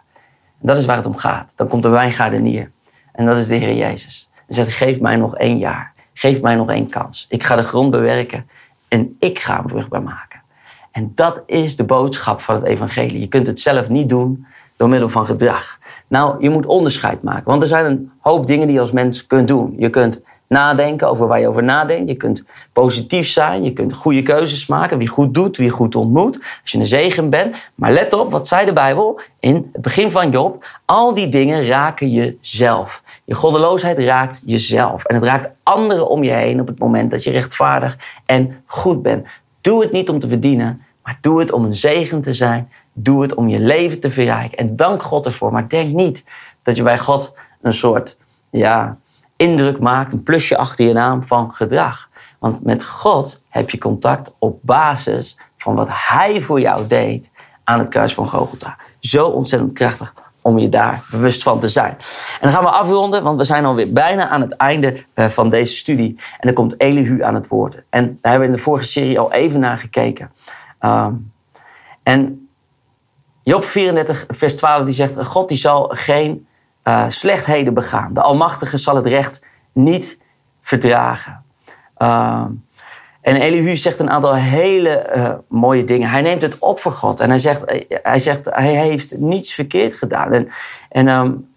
En 0.61 0.67
dat 0.67 0.77
is 0.77 0.85
waar 0.85 0.95
het 0.95 1.05
om 1.05 1.17
gaat. 1.17 1.53
Dan 1.55 1.67
komt 1.67 1.83
de 1.83 1.89
wijngaardenier. 1.89 2.71
En 3.11 3.25
dat 3.25 3.37
is 3.37 3.47
de 3.47 3.55
Heer 3.55 3.73
Jezus. 3.73 4.29
En 4.47 4.53
zegt, 4.53 4.73
geef 4.73 4.99
mij 4.99 5.15
nog 5.15 5.35
één 5.35 5.57
jaar. 5.57 5.93
Geef 6.13 6.41
mij 6.41 6.55
nog 6.55 6.69
één 6.69 6.89
kans. 6.89 7.25
Ik 7.29 7.43
ga 7.43 7.55
de 7.55 7.63
grond 7.63 7.91
bewerken 7.91 8.49
en 8.87 9.15
ik 9.19 9.39
ga 9.39 9.55
hem 9.55 9.69
vruchtbaar 9.69 10.03
maken. 10.03 10.34
En 10.95 11.11
dat 11.15 11.41
is 11.45 11.75
de 11.75 11.83
boodschap 11.83 12.41
van 12.41 12.55
het 12.55 12.63
evangelie. 12.63 13.19
Je 13.19 13.27
kunt 13.27 13.47
het 13.47 13.59
zelf 13.59 13.89
niet 13.89 14.09
doen 14.09 14.45
door 14.77 14.89
middel 14.89 15.09
van 15.09 15.25
gedrag. 15.25 15.79
Nou, 16.07 16.41
je 16.43 16.49
moet 16.49 16.65
onderscheid 16.65 17.23
maken. 17.23 17.43
Want 17.45 17.61
er 17.61 17.67
zijn 17.67 17.85
een 17.85 18.11
hoop 18.19 18.47
dingen 18.47 18.67
die 18.67 18.75
je 18.75 18.81
als 18.81 18.91
mens 18.91 19.27
kunt 19.27 19.47
doen. 19.47 19.75
Je 19.77 19.89
kunt 19.89 20.21
nadenken 20.47 21.09
over 21.09 21.27
waar 21.27 21.39
je 21.39 21.47
over 21.47 21.63
nadenkt. 21.63 22.09
Je 22.09 22.15
kunt 22.15 22.43
positief 22.73 23.27
zijn. 23.27 23.63
Je 23.63 23.73
kunt 23.73 23.93
goede 23.93 24.23
keuzes 24.23 24.67
maken. 24.67 24.97
Wie 24.97 25.07
goed 25.07 25.33
doet, 25.33 25.57
wie 25.57 25.69
goed 25.69 25.95
ontmoet. 25.95 26.39
Als 26.61 26.71
je 26.71 26.77
een 26.77 26.85
zegen 26.85 27.29
bent. 27.29 27.71
Maar 27.75 27.91
let 27.91 28.13
op, 28.13 28.31
wat 28.31 28.47
zei 28.47 28.65
de 28.65 28.73
Bijbel 28.73 29.19
in 29.39 29.69
het 29.71 29.81
begin 29.81 30.11
van 30.11 30.31
Job? 30.31 30.65
Al 30.85 31.13
die 31.13 31.29
dingen 31.29 31.67
raken 31.67 32.11
jezelf. 32.11 33.03
Je 33.25 33.33
goddeloosheid 33.33 33.99
raakt 33.99 34.41
jezelf. 34.45 35.03
En 35.03 35.15
het 35.15 35.23
raakt 35.23 35.51
anderen 35.63 36.09
om 36.09 36.23
je 36.23 36.31
heen 36.31 36.59
op 36.59 36.67
het 36.67 36.79
moment 36.79 37.11
dat 37.11 37.23
je 37.23 37.31
rechtvaardig 37.31 37.97
en 38.25 38.63
goed 38.65 39.01
bent. 39.01 39.25
Doe 39.61 39.81
het 39.81 39.91
niet 39.91 40.09
om 40.09 40.19
te 40.19 40.27
verdienen, 40.27 40.84
maar 41.05 41.17
doe 41.21 41.39
het 41.39 41.51
om 41.51 41.65
een 41.65 41.75
zegen 41.75 42.21
te 42.21 42.33
zijn. 42.33 42.71
Doe 42.93 43.21
het 43.21 43.33
om 43.33 43.47
je 43.47 43.59
leven 43.59 43.99
te 43.99 44.11
verrijken. 44.11 44.57
En 44.57 44.75
dank 44.75 45.03
God 45.03 45.25
ervoor. 45.25 45.51
Maar 45.51 45.67
denk 45.67 45.93
niet 45.93 46.23
dat 46.63 46.75
je 46.75 46.83
bij 46.83 46.99
God 46.99 47.35
een 47.61 47.73
soort 47.73 48.17
ja, 48.49 48.97
indruk 49.35 49.79
maakt, 49.79 50.13
een 50.13 50.23
plusje 50.23 50.57
achter 50.57 50.85
je 50.85 50.93
naam 50.93 51.23
van 51.23 51.53
gedrag. 51.53 52.09
Want 52.39 52.63
met 52.63 52.85
God 52.85 53.43
heb 53.49 53.69
je 53.69 53.77
contact 53.77 54.35
op 54.39 54.59
basis 54.61 55.37
van 55.57 55.75
wat 55.75 55.87
Hij 55.89 56.41
voor 56.41 56.59
jou 56.59 56.87
deed 56.87 57.29
aan 57.63 57.79
het 57.79 57.89
kruis 57.89 58.13
van 58.13 58.27
Golgotha. 58.27 58.77
Zo 58.99 59.27
ontzettend 59.27 59.73
krachtig 59.73 60.13
om 60.41 60.57
je 60.59 60.69
daar 60.69 61.03
bewust 61.11 61.43
van 61.43 61.59
te 61.59 61.69
zijn. 61.69 61.91
En 61.91 62.39
dan 62.41 62.51
gaan 62.51 62.63
we 62.63 62.69
afronden, 62.69 63.23
want 63.23 63.37
we 63.37 63.43
zijn 63.43 63.65
alweer 63.65 63.91
bijna 63.91 64.29
aan 64.29 64.41
het 64.41 64.55
einde 64.55 65.05
eh, 65.13 65.25
van 65.25 65.49
deze 65.49 65.75
studie. 65.75 66.15
En 66.17 66.47
dan 66.47 66.53
komt 66.53 66.79
Elihu 66.79 67.23
aan 67.23 67.35
het 67.35 67.47
woord. 67.47 67.83
En 67.89 68.05
daar 68.05 68.31
hebben 68.31 68.39
we 68.39 68.45
in 68.45 68.51
de 68.51 68.63
vorige 68.63 68.85
serie 68.85 69.19
al 69.19 69.31
even 69.31 69.59
naar 69.59 69.77
gekeken. 69.77 70.31
Ehm, 70.79 71.13
en 72.03 72.49
Job 73.43 73.63
34, 73.63 74.25
vers 74.27 74.55
12, 74.55 74.83
die 74.83 74.93
zegt: 74.93 75.25
God 75.25 75.49
die 75.49 75.57
zal 75.57 75.89
geen 75.93 76.47
uh, 76.83 77.05
slechtheden 77.07 77.73
begaan. 77.73 78.13
De 78.13 78.21
Almachtige 78.21 78.77
zal 78.77 78.95
het 78.95 79.07
recht 79.07 79.45
niet 79.73 80.19
verdragen. 80.61 81.43
Uh, 81.97 82.45
en 83.21 83.35
Elihu 83.35 83.75
zegt 83.75 83.99
een 83.99 84.09
aantal 84.09 84.35
hele 84.35 85.11
uh, 85.15 85.33
mooie 85.49 85.83
dingen. 85.83 86.09
Hij 86.09 86.21
neemt 86.21 86.41
het 86.41 86.59
op 86.59 86.79
voor 86.79 86.91
God. 86.91 87.19
En 87.19 87.29
hij 87.29 87.39
zegt, 87.39 87.83
hij, 87.87 88.19
zegt, 88.19 88.45
hij 88.45 88.73
heeft 88.73 89.17
niets 89.17 89.53
verkeerd 89.53 89.95
gedaan. 89.95 90.31
En, 90.31 90.49
en 90.89 91.07
um, 91.07 91.47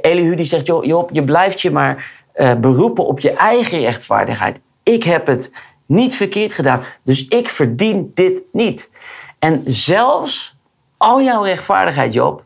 Elihu 0.00 0.34
die 0.34 0.46
zegt, 0.46 0.66
Job, 0.66 1.10
je 1.12 1.22
blijft 1.22 1.60
je 1.60 1.70
maar 1.70 2.22
beroepen 2.60 3.06
op 3.06 3.20
je 3.20 3.32
eigen 3.32 3.80
rechtvaardigheid. 3.80 4.60
Ik 4.82 5.02
heb 5.02 5.26
het 5.26 5.50
niet 5.86 6.14
verkeerd 6.14 6.52
gedaan. 6.52 6.82
Dus 7.02 7.28
ik 7.28 7.48
verdien 7.48 8.10
dit 8.14 8.42
niet. 8.52 8.90
En 9.38 9.62
zelfs 9.66 10.56
al 10.96 11.22
jouw 11.22 11.42
rechtvaardigheid, 11.42 12.12
Job, 12.12 12.44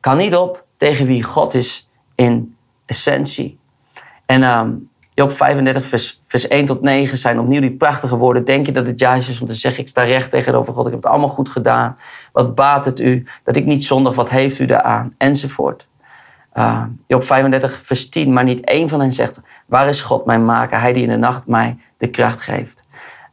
kan 0.00 0.16
niet 0.16 0.36
op 0.36 0.64
tegen 0.76 1.06
wie 1.06 1.22
God 1.22 1.54
is 1.54 1.88
in 2.14 2.56
essentie. 2.86 3.58
En 4.26 4.42
um, 4.42 4.88
Job 5.14 5.32
35, 5.32 5.84
vers, 5.84 6.22
vers 6.26 6.48
1 6.48 6.66
tot 6.66 6.82
9 6.82 7.18
zijn 7.18 7.40
opnieuw 7.40 7.60
die 7.60 7.76
prachtige 7.76 8.16
woorden. 8.16 8.44
Denk 8.44 8.66
je 8.66 8.72
dat 8.72 8.86
het 8.86 9.00
juist 9.00 9.28
is 9.28 9.40
om 9.40 9.46
te 9.46 9.54
zeggen: 9.54 9.82
Ik 9.82 9.88
sta 9.88 10.02
recht 10.02 10.30
tegenover 10.30 10.74
God, 10.74 10.86
ik 10.86 10.92
heb 10.92 11.02
het 11.02 11.10
allemaal 11.12 11.28
goed 11.28 11.48
gedaan. 11.48 11.96
Wat 12.32 12.54
baat 12.54 12.84
het 12.84 13.00
u 13.00 13.26
dat 13.42 13.56
ik 13.56 13.64
niet 13.64 13.84
zondig, 13.84 14.14
wat 14.14 14.30
heeft 14.30 14.58
u 14.58 14.64
daaraan? 14.64 15.14
Enzovoort. 15.16 15.88
Uh, 16.54 16.82
Job 17.06 17.24
35, 17.24 17.80
vers 17.82 18.08
10. 18.08 18.32
Maar 18.32 18.44
niet 18.44 18.64
één 18.64 18.88
van 18.88 19.00
hen 19.00 19.12
zegt: 19.12 19.40
Waar 19.66 19.88
is 19.88 20.00
God, 20.00 20.26
mijn 20.26 20.44
maker? 20.44 20.80
Hij 20.80 20.92
die 20.92 21.02
in 21.02 21.08
de 21.08 21.16
nacht 21.16 21.46
mij 21.46 21.78
de 21.98 22.10
kracht 22.10 22.42
geeft. 22.42 22.84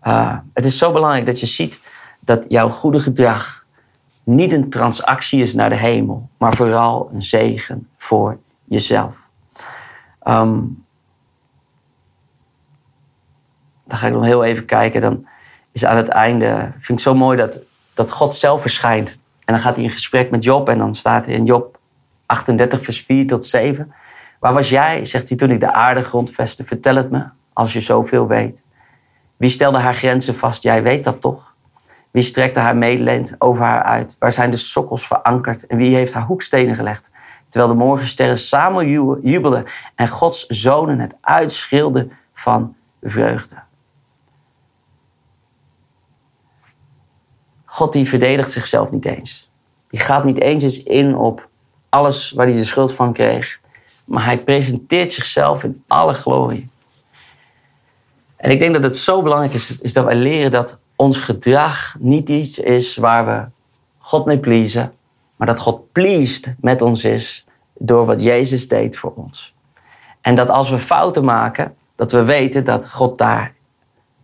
Uh, 0.03 0.37
het 0.53 0.65
is 0.65 0.77
zo 0.77 0.91
belangrijk 0.91 1.25
dat 1.25 1.39
je 1.39 1.45
ziet 1.45 1.79
dat 2.19 2.45
jouw 2.49 2.69
goede 2.69 2.99
gedrag 2.99 3.65
niet 4.23 4.53
een 4.53 4.69
transactie 4.69 5.41
is 5.41 5.53
naar 5.53 5.69
de 5.69 5.75
hemel, 5.75 6.29
maar 6.37 6.53
vooral 6.53 7.09
een 7.13 7.23
zegen 7.23 7.89
voor 7.97 8.39
jezelf. 8.63 9.29
Um, 10.27 10.85
dan 13.85 13.97
ga 13.97 14.07
ik 14.07 14.13
nog 14.13 14.23
heel 14.23 14.43
even 14.43 14.65
kijken. 14.65 15.01
Dan 15.01 15.27
is 15.71 15.85
aan 15.85 15.97
het 15.97 16.07
einde, 16.07 16.71
vind 16.77 16.99
ik 16.99 17.03
zo 17.05 17.15
mooi 17.15 17.37
dat, 17.37 17.63
dat 17.93 18.11
God 18.11 18.35
zelf 18.35 18.61
verschijnt. 18.61 19.11
En 19.45 19.53
dan 19.53 19.59
gaat 19.59 19.75
hij 19.75 19.83
in 19.83 19.91
gesprek 19.91 20.29
met 20.29 20.43
Job 20.43 20.69
en 20.69 20.77
dan 20.77 20.95
staat 20.95 21.27
er 21.27 21.33
in 21.33 21.45
Job 21.45 21.79
38, 22.25 22.83
vers 22.83 23.01
4 23.01 23.27
tot 23.27 23.45
7. 23.45 23.93
Waar 24.39 24.53
was 24.53 24.69
jij, 24.69 25.05
zegt 25.05 25.29
hij, 25.29 25.37
toen 25.37 25.51
ik 25.51 25.59
de 25.59 25.73
aarde 25.73 26.03
grondvestte? 26.03 26.63
Vertel 26.63 26.95
het 26.95 27.11
me, 27.11 27.25
als 27.55 27.73
je 27.73 27.79
zoveel 27.79 28.27
weet. 28.27 28.63
Wie 29.37 29.49
stelde 29.49 29.77
haar 29.77 29.95
grenzen 29.95 30.35
vast? 30.35 30.63
Jij 30.63 30.83
weet 30.83 31.03
dat 31.03 31.21
toch? 31.21 31.55
Wie 32.11 32.23
strekte 32.23 32.59
haar 32.59 32.77
medeleend 32.77 33.35
over 33.37 33.63
haar 33.63 33.83
uit? 33.83 34.15
Waar 34.19 34.31
zijn 34.31 34.49
de 34.49 34.57
sokkels 34.57 35.07
verankerd? 35.07 35.67
En 35.67 35.77
wie 35.77 35.95
heeft 35.95 36.13
haar 36.13 36.23
hoekstenen 36.23 36.75
gelegd? 36.75 37.11
Terwijl 37.49 37.71
de 37.73 37.77
morgensterren 37.79 38.37
samen 38.37 38.89
jubelden 39.21 39.65
en 39.95 40.07
Gods 40.07 40.45
zonen 40.45 40.99
het 40.99 41.15
uitschilden 41.21 42.11
van 42.33 42.75
vreugde. 43.01 43.55
God 47.65 47.93
die 47.93 48.09
verdedigt 48.09 48.51
zichzelf 48.51 48.91
niet 48.91 49.05
eens. 49.05 49.51
Die 49.87 49.99
gaat 49.99 50.23
niet 50.23 50.39
eens 50.39 50.63
eens 50.63 50.83
in 50.83 51.15
op 51.15 51.49
alles 51.89 52.31
waar 52.31 52.45
hij 52.45 52.55
de 52.55 52.63
schuld 52.63 52.93
van 52.93 53.13
kreeg. 53.13 53.59
Maar 54.05 54.25
hij 54.25 54.37
presenteert 54.37 55.13
zichzelf 55.13 55.63
in 55.63 55.83
alle 55.87 56.13
glorie. 56.13 56.69
En 58.37 58.51
ik 58.51 58.59
denk 58.59 58.73
dat 58.73 58.83
het 58.83 58.97
zo 58.97 59.21
belangrijk 59.21 59.53
is, 59.53 59.81
is 59.81 59.93
dat 59.93 60.05
wij 60.05 60.15
leren 60.15 60.51
dat 60.51 60.79
ons 60.95 61.17
gedrag 61.17 61.95
niet 61.99 62.29
iets 62.29 62.59
is 62.59 62.95
waar 62.95 63.25
we 63.25 63.43
God 63.97 64.25
mee 64.25 64.39
pleasen, 64.39 64.93
maar 65.35 65.47
dat 65.47 65.59
God 65.59 65.91
pleased 65.91 66.55
met 66.59 66.81
ons 66.81 67.05
is 67.05 67.45
door 67.73 68.05
wat 68.05 68.21
Jezus 68.21 68.67
deed 68.67 68.97
voor 68.97 69.13
ons. 69.15 69.55
En 70.21 70.35
dat 70.35 70.49
als 70.49 70.69
we 70.69 70.79
fouten 70.79 71.25
maken, 71.25 71.75
dat 71.95 72.11
we 72.11 72.23
weten 72.23 72.63
dat 72.63 72.91
God 72.91 73.17
daar 73.17 73.53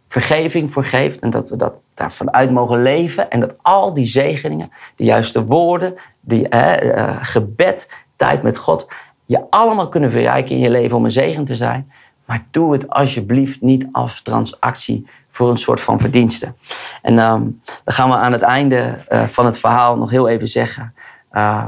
vergeving 0.07 0.71
voor 0.71 0.85
geeft 0.85 1.19
en 1.19 1.29
dat 1.29 1.49
we 1.49 1.55
dat 1.55 1.81
daarvan 1.93 2.33
uit 2.33 2.51
mogen 2.51 2.81
leven 2.81 3.29
en 3.29 3.39
dat 3.39 3.55
al 3.61 3.93
die 3.93 4.05
zegeningen, 4.05 4.71
de 4.95 5.03
juiste 5.03 5.45
woorden, 5.45 5.95
die 6.21 6.47
eh, 6.49 7.17
gebed, 7.21 7.89
tijd 8.15 8.43
met 8.43 8.57
God, 8.57 8.87
je 9.25 9.45
allemaal 9.49 9.89
kunnen 9.89 10.11
verrijken 10.11 10.55
in 10.55 10.61
je 10.61 10.69
leven 10.69 10.97
om 10.97 11.05
een 11.05 11.11
zegen 11.11 11.45
te 11.45 11.55
zijn. 11.55 11.91
Maar 12.31 12.47
doe 12.51 12.71
het 12.71 12.89
alsjeblieft 12.89 13.61
niet 13.61 13.87
als 13.91 14.21
transactie 14.21 15.07
voor 15.29 15.49
een 15.49 15.57
soort 15.57 15.81
van 15.81 15.99
verdienste. 15.99 16.53
En 17.01 17.19
um, 17.19 17.61
dan 17.83 17.93
gaan 17.93 18.09
we 18.09 18.15
aan 18.15 18.31
het 18.31 18.41
einde 18.41 19.05
uh, 19.09 19.23
van 19.23 19.45
het 19.45 19.57
verhaal 19.57 19.97
nog 19.97 20.09
heel 20.09 20.27
even 20.27 20.47
zeggen. 20.47 20.93
Uh, 21.31 21.67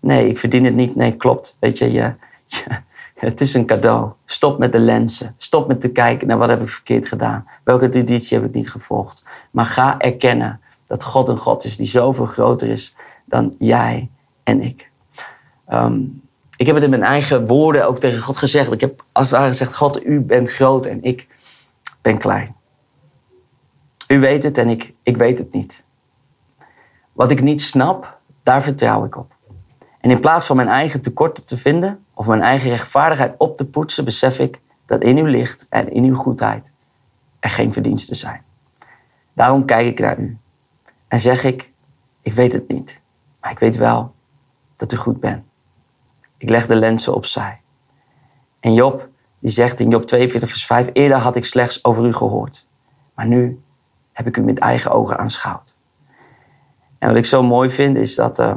nee, 0.00 0.28
ik 0.28 0.38
verdien 0.38 0.64
het 0.64 0.74
niet. 0.74 0.96
Nee, 0.96 1.16
klopt. 1.16 1.56
Weet 1.60 1.78
je, 1.78 1.92
je, 1.92 2.14
je, 2.46 2.82
het 3.26 3.40
is 3.40 3.54
een 3.54 3.66
cadeau. 3.66 4.12
Stop 4.24 4.58
met 4.58 4.72
de 4.72 4.80
lenzen. 4.80 5.34
Stop 5.36 5.68
met 5.68 5.80
te 5.80 5.92
kijken 5.92 6.26
naar 6.28 6.38
wat 6.38 6.48
heb 6.48 6.60
ik 6.60 6.68
verkeerd 6.68 7.08
gedaan. 7.08 7.46
Welke 7.64 7.88
traditie 7.88 8.38
heb 8.38 8.46
ik 8.46 8.54
niet 8.54 8.70
gevolgd. 8.70 9.24
Maar 9.50 9.64
ga 9.64 9.98
erkennen 9.98 10.60
dat 10.86 11.04
God 11.04 11.28
een 11.28 11.38
God 11.38 11.64
is 11.64 11.76
die 11.76 11.86
zoveel 11.86 12.26
groter 12.26 12.68
is 12.68 12.94
dan 13.24 13.54
jij 13.58 14.10
en 14.42 14.60
ik. 14.60 14.90
Um, 15.72 16.22
ik 16.60 16.66
heb 16.66 16.74
het 16.74 16.84
in 16.84 16.90
mijn 16.90 17.02
eigen 17.02 17.46
woorden 17.46 17.86
ook 17.86 17.98
tegen 17.98 18.22
God 18.22 18.36
gezegd. 18.36 18.72
Ik 18.72 18.80
heb 18.80 19.04
als 19.12 19.30
het 19.30 19.38
ware 19.38 19.50
gezegd: 19.50 19.76
God, 19.76 20.04
u 20.04 20.20
bent 20.20 20.50
groot 20.50 20.86
en 20.86 21.02
ik 21.02 21.26
ben 22.00 22.18
klein. 22.18 22.56
U 24.08 24.20
weet 24.20 24.42
het 24.42 24.58
en 24.58 24.68
ik, 24.68 24.94
ik 25.02 25.16
weet 25.16 25.38
het 25.38 25.52
niet. 25.52 25.84
Wat 27.12 27.30
ik 27.30 27.42
niet 27.42 27.62
snap, 27.62 28.18
daar 28.42 28.62
vertrouw 28.62 29.04
ik 29.04 29.16
op. 29.16 29.36
En 30.00 30.10
in 30.10 30.20
plaats 30.20 30.46
van 30.46 30.56
mijn 30.56 30.68
eigen 30.68 31.00
tekorten 31.00 31.46
te 31.46 31.56
vinden 31.56 32.04
of 32.14 32.26
mijn 32.26 32.42
eigen 32.42 32.70
rechtvaardigheid 32.70 33.34
op 33.38 33.56
te 33.56 33.68
poetsen, 33.68 34.04
besef 34.04 34.38
ik 34.38 34.60
dat 34.86 35.02
in 35.02 35.16
uw 35.16 35.26
licht 35.26 35.66
en 35.68 35.92
in 35.92 36.04
uw 36.04 36.16
goedheid 36.16 36.72
er 37.38 37.50
geen 37.50 37.72
verdiensten 37.72 38.16
zijn. 38.16 38.42
Daarom 39.34 39.64
kijk 39.64 39.86
ik 39.86 40.00
naar 40.00 40.18
u 40.18 40.38
en 41.08 41.20
zeg 41.20 41.44
ik: 41.44 41.72
Ik 42.22 42.32
weet 42.32 42.52
het 42.52 42.68
niet, 42.68 43.02
maar 43.40 43.50
ik 43.50 43.58
weet 43.58 43.76
wel 43.76 44.14
dat 44.76 44.92
u 44.92 44.96
goed 44.96 45.20
bent. 45.20 45.48
Ik 46.40 46.48
leg 46.48 46.66
de 46.66 46.76
lenzen 46.76 47.14
opzij. 47.14 47.60
En 48.60 48.74
Job, 48.74 49.08
die 49.38 49.50
zegt 49.50 49.80
in 49.80 49.90
Job 49.90 50.04
42, 50.04 50.50
vers 50.50 50.66
5, 50.66 50.90
eerder 50.92 51.18
had 51.18 51.36
ik 51.36 51.44
slechts 51.44 51.84
over 51.84 52.06
u 52.06 52.12
gehoord. 52.12 52.68
Maar 53.14 53.26
nu 53.26 53.60
heb 54.12 54.26
ik 54.26 54.36
u 54.36 54.42
met 54.42 54.58
eigen 54.58 54.90
ogen 54.90 55.18
aanschouwd. 55.18 55.76
En 56.98 57.08
wat 57.08 57.16
ik 57.16 57.24
zo 57.24 57.42
mooi 57.42 57.70
vind, 57.70 57.96
is 57.96 58.14
dat 58.14 58.38
uh, 58.38 58.54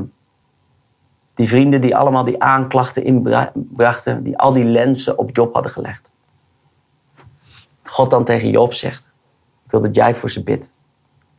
die 1.33 1.47
vrienden 1.47 1.81
die 1.81 1.95
allemaal 1.95 2.23
die 2.23 2.43
aanklachten 2.43 3.03
inbrachten, 3.03 4.23
die 4.23 4.37
al 4.37 4.53
die 4.53 4.65
lenzen 4.65 5.17
op 5.17 5.35
Job 5.35 5.53
hadden 5.53 5.71
gelegd. 5.71 6.13
God 7.83 8.09
dan 8.09 8.23
tegen 8.23 8.49
Job 8.49 8.73
zegt, 8.73 9.11
ik 9.65 9.71
wil 9.71 9.81
dat 9.81 9.95
jij 9.95 10.15
voor 10.15 10.29
ze 10.29 10.43
bidt. 10.43 10.71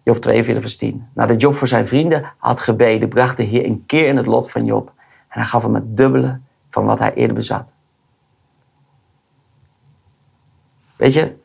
Job 0.02 0.16
42, 0.16 0.62
vers 0.62 0.76
10. 0.76 1.09
Nadat 1.14 1.40
Job 1.40 1.54
voor 1.54 1.68
zijn 1.68 1.87
vrienden 1.87 2.33
had 2.38 2.61
gebeden, 2.61 3.09
bracht 3.09 3.37
de 3.37 3.42
Heer 3.42 3.64
een 3.64 3.87
keer 3.87 4.09
in 4.09 4.16
het 4.16 4.26
lot 4.26 4.50
van 4.50 4.64
Job. 4.64 4.92
En 5.35 5.40
hij 5.40 5.44
gaf 5.44 5.62
hem 5.62 5.75
het 5.75 5.97
dubbele 5.97 6.40
van 6.68 6.85
wat 6.85 6.99
hij 6.99 7.14
eerder 7.14 7.37
bezat. 7.37 7.75
Weet 10.97 11.12
je, 11.12 11.37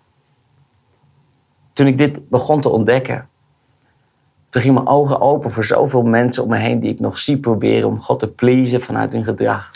toen 1.74 1.88
ik 1.88 1.98
dit 1.98 2.30
begon 2.30 2.62
te 2.62 2.70
ontdekken, 2.70 3.30
toen 4.50 4.62
gingen 4.62 4.84
mijn 4.84 4.96
ogen 4.96 5.22
open 5.22 5.52
voor 5.52 5.66
zoveel 5.66 6.04
mensen 6.04 6.44
om 6.44 6.50
me 6.50 6.58
heen 6.58 6.80
die 6.80 6.92
ik 6.92 7.00
nog 7.00 7.18
zie 7.18 7.40
proberen 7.40 7.90
om 7.90 8.00
God 8.00 8.20
te 8.20 8.28
pleasen 8.32 8.82
vanuit 8.82 9.14
hun 9.14 9.24
gedrag. 9.24 9.72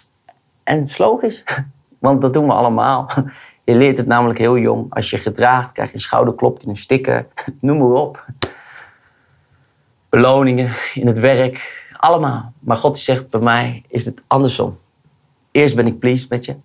En 0.63 0.78
het 0.78 0.88
is 0.88 0.97
logisch, 0.97 1.43
want 1.99 2.21
dat 2.21 2.34
doen 2.34 2.45
we 2.45 2.54
allemaal. 2.54 3.10
Je 3.65 3.76
leert 3.76 3.97
het 3.97 4.08
namelijk 4.08 4.39
heel 4.39 4.58
jong. 4.58 4.93
Als 4.93 5.10
je 5.10 5.17
gedraagt, 5.17 5.71
krijg 5.71 5.89
je 5.89 5.95
een 5.95 6.02
schouderklopje, 6.02 6.69
een 6.69 6.76
sticker, 6.76 7.28
noem 7.62 7.78
maar 7.78 8.02
op. 8.02 8.26
Beloningen 10.10 10.71
in 10.93 11.08
het 11.08 11.19
werk, 11.19 11.82
allemaal. 12.03 12.53
Maar 12.59 12.77
God 12.77 12.97
zegt 12.97 13.29
bij 13.29 13.39
mij 13.39 13.83
is 13.87 14.05
het 14.05 14.21
andersom. 14.27 14.77
Eerst 15.51 15.75
ben 15.75 15.87
ik 15.87 15.99
pleased 15.99 16.29
met 16.29 16.45
je. 16.45 16.55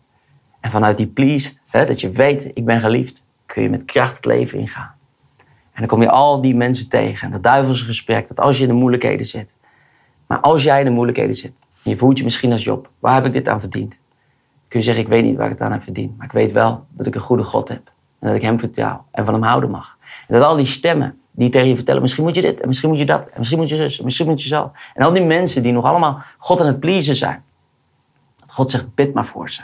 En 0.61 0.71
vanuit 0.71 0.97
die 0.97 1.07
pleased, 1.07 1.63
hè, 1.71 1.87
dat 1.87 2.01
je 2.01 2.11
weet 2.11 2.51
ik 2.55 2.65
ben 2.65 2.81
geliefd, 2.81 3.27
kun 3.47 3.63
je 3.63 3.71
met 3.71 3.85
kracht 3.85 4.17
het 4.17 4.25
leven 4.25 4.59
ingaan. 4.59 4.95
En 5.73 5.85
dan 5.85 5.87
kom 5.87 6.03
je 6.03 6.11
al 6.11 6.41
die 6.41 6.55
mensen 6.57 6.89
tegen. 6.89 7.31
Dat 7.31 7.43
duivelse 7.43 7.85
gesprek, 7.85 8.29
dat 8.29 8.41
als 8.41 8.57
je 8.57 8.63
in 8.63 8.69
de 8.69 8.75
moeilijkheden 8.75 9.27
zit. 9.27 9.57
Maar 10.27 10.41
als 10.41 10.63
jij 10.63 10.79
in 10.79 10.85
de 10.85 10.91
moeilijkheden 10.91 11.35
zit, 11.35 11.53
en 11.85 11.91
je 11.91 11.97
voelt 11.97 12.19
je 12.19 12.25
misschien 12.25 12.53
als 12.53 12.65
Job, 12.65 12.91
waar 12.99 13.15
heb 13.15 13.25
ik 13.25 13.33
dit 13.33 13.49
aan 13.49 13.61
verdiend? 13.61 13.99
Kun 14.69 14.79
je 14.79 14.85
zeggen, 14.85 15.03
ik 15.03 15.09
weet 15.09 15.25
niet 15.25 15.37
waar 15.37 15.47
ik 15.47 15.53
het 15.53 15.61
aan 15.61 15.73
heb 15.73 15.83
verdiend. 15.83 16.17
Maar 16.17 16.27
ik 16.27 16.33
weet 16.33 16.53
wel 16.53 16.87
dat 16.91 17.07
ik 17.07 17.15
een 17.15 17.21
goede 17.21 17.45
God 17.45 17.69
heb. 17.69 17.93
En 18.19 18.29
dat 18.29 18.37
ik 18.37 18.43
hem 18.43 18.59
vertrouw 18.59 19.05
en 19.11 19.25
van 19.25 19.35
hem 19.35 19.43
houden 19.43 19.71
mag. 19.71 19.97
En 20.27 20.35
dat 20.35 20.43
al 20.43 20.57
die 20.57 20.67
stemmen 20.67 21.21
die 21.39 21.51
tegen 21.51 21.69
je 21.69 21.75
vertellen, 21.75 22.03
misschien 22.03 22.25
moet 22.25 22.35
je 22.35 22.41
dit, 22.41 22.61
en 22.61 22.69
misschien 22.69 22.89
moet 22.89 22.99
je 22.99 23.05
dat, 23.05 23.27
en 23.27 23.35
misschien 23.39 23.59
moet 23.59 23.69
je 23.69 23.77
zus, 23.77 23.99
en 23.99 24.05
misschien 24.05 24.27
moet 24.27 24.43
je 24.43 24.49
zo. 24.49 24.73
En 24.95 25.05
al 25.05 25.13
die 25.13 25.25
mensen 25.25 25.63
die 25.63 25.73
nog 25.73 25.85
allemaal 25.85 26.23
God 26.39 26.61
aan 26.61 26.67
het 26.67 26.81
pleasen 26.81 27.17
zijn. 27.17 27.45
Dat 28.41 28.53
God 28.53 28.71
zegt, 28.71 28.95
bid 28.95 29.15
maar 29.15 29.27
voor 29.27 29.51
ze. 29.51 29.63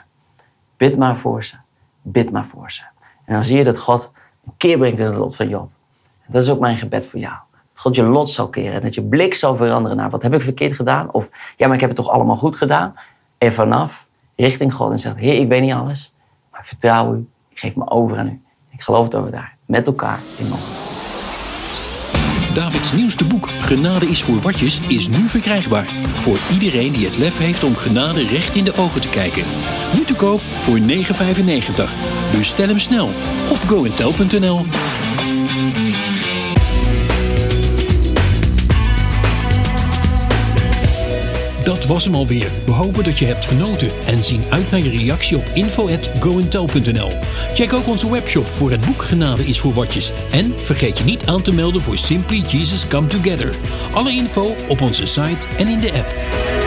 Bid 0.77 0.97
maar 0.97 1.17
voor 1.17 1.45
ze. 1.45 1.55
Bid 2.03 2.31
maar 2.31 2.47
voor 2.47 2.71
ze. 2.73 2.83
En 3.25 3.35
dan 3.35 3.45
zie 3.45 3.57
je 3.57 3.65
dat 3.65 3.79
God 3.79 4.13
een 4.47 4.53
keer 4.57 4.79
brengt 4.79 4.99
in 4.99 5.07
het 5.07 5.17
lot 5.17 5.37
van 5.37 5.49
Job. 5.49 5.71
Dat 6.27 6.43
is 6.43 6.51
ook 6.51 6.61
mijn 6.61 6.77
gebed 6.77 7.07
voor 7.07 7.21
jou. 7.21 7.35
Dat 7.69 7.81
God 7.81 7.97
je 7.97 8.03
lot 8.03 8.31
zal 8.31 8.49
keren 8.49 8.75
en 8.75 8.83
dat 8.83 8.95
je 8.95 9.03
blik 9.03 9.35
zal 9.35 9.57
veranderen 9.57 9.97
naar 9.97 10.11
wat 10.11 10.23
heb 10.23 10.35
ik 10.35 10.41
verkeerd 10.41 10.73
gedaan? 10.73 11.13
Of 11.13 11.31
ja, 11.57 11.67
maar 11.67 11.75
ik 11.75 11.81
heb 11.81 11.91
het 11.91 11.99
toch 11.99 12.11
allemaal 12.11 12.37
goed 12.37 12.57
gedaan? 12.57 12.95
En 13.39 13.53
vanaf 13.53 14.09
richting 14.37 14.75
God 14.75 14.93
en 14.93 14.99
zegt, 14.99 15.17
Heer, 15.17 15.41
ik 15.41 15.49
weet 15.49 15.63
niet 15.63 15.75
alles, 15.75 16.15
maar 16.51 16.61
ik 16.61 16.67
vertrouw 16.67 17.15
u. 17.15 17.29
Ik 17.49 17.59
geef 17.59 17.77
me 17.77 17.91
over 17.91 18.19
aan 18.19 18.27
u. 18.27 18.43
Ik 18.71 18.83
geloof 18.83 19.05
het 19.05 19.15
over 19.15 19.31
daar. 19.31 19.57
Met 19.67 19.87
elkaar 19.87 20.21
in 20.39 20.49
morgen. 20.49 20.84
Davids 22.55 22.93
nieuwste 22.93 23.27
boek 23.27 23.49
Genade 23.51 24.07
is 24.07 24.23
voor 24.23 24.41
watjes 24.41 24.81
is 24.89 25.09
nu 25.09 25.29
verkrijgbaar. 25.29 25.87
Voor 26.21 26.39
iedereen 26.53 26.93
die 26.93 27.07
het 27.07 27.17
lef 27.17 27.39
heeft 27.39 27.65
om 27.65 27.77
genade 27.77 28.27
recht 28.27 28.55
in 28.55 28.65
de 28.65 28.77
ogen 28.77 29.01
te 29.01 29.09
kijken. 29.09 29.45
Nu 29.95 30.05
te 30.05 30.15
koop 30.15 30.41
voor 30.41 30.79
9,95. 30.79 30.85
Bestel 32.37 32.69
hem 32.69 32.79
snel 32.79 33.07
op 33.51 33.59
goentel.nl. 33.67 34.67
Dat 41.65 41.85
was 41.87 42.05
hem 42.05 42.15
alweer. 42.15 42.51
We 42.65 42.73
hopen 42.73 43.05
dat 43.05 43.19
je 43.19 43.25
hebt 43.25 43.45
genoten 43.45 43.91
en 44.07 44.25
zien 44.25 44.43
uit 44.51 44.71
naar 44.71 44.81
je 44.81 44.91
reactie 44.91 45.37
op 45.37 45.45
info.goentel.nl. 45.55 47.11
Check 47.55 47.73
ook 47.73 47.87
onze 47.87 48.11
webshop 48.11 48.47
voor 48.47 48.71
het 48.71 48.87
boek 48.87 49.03
Genade 49.03 49.47
is 49.47 49.61
voor 49.61 49.75
watjes. 49.75 50.13
En 50.31 50.55
vergeet 50.59 50.99
je 50.99 51.05
niet 51.05 51.27
aan 51.27 51.43
te 51.43 51.53
melden 51.53 51.83
voor 51.83 51.99
Simply 51.99 52.43
Jesus 52.49 52.87
Come 52.87 53.07
Together. 53.07 53.55
Alle 53.93 54.13
info 54.13 54.55
op 54.69 54.81
onze 54.81 55.07
site 55.07 55.47
en 55.59 55.69
in 55.69 55.81
de 55.81 55.93
app. 55.93 56.64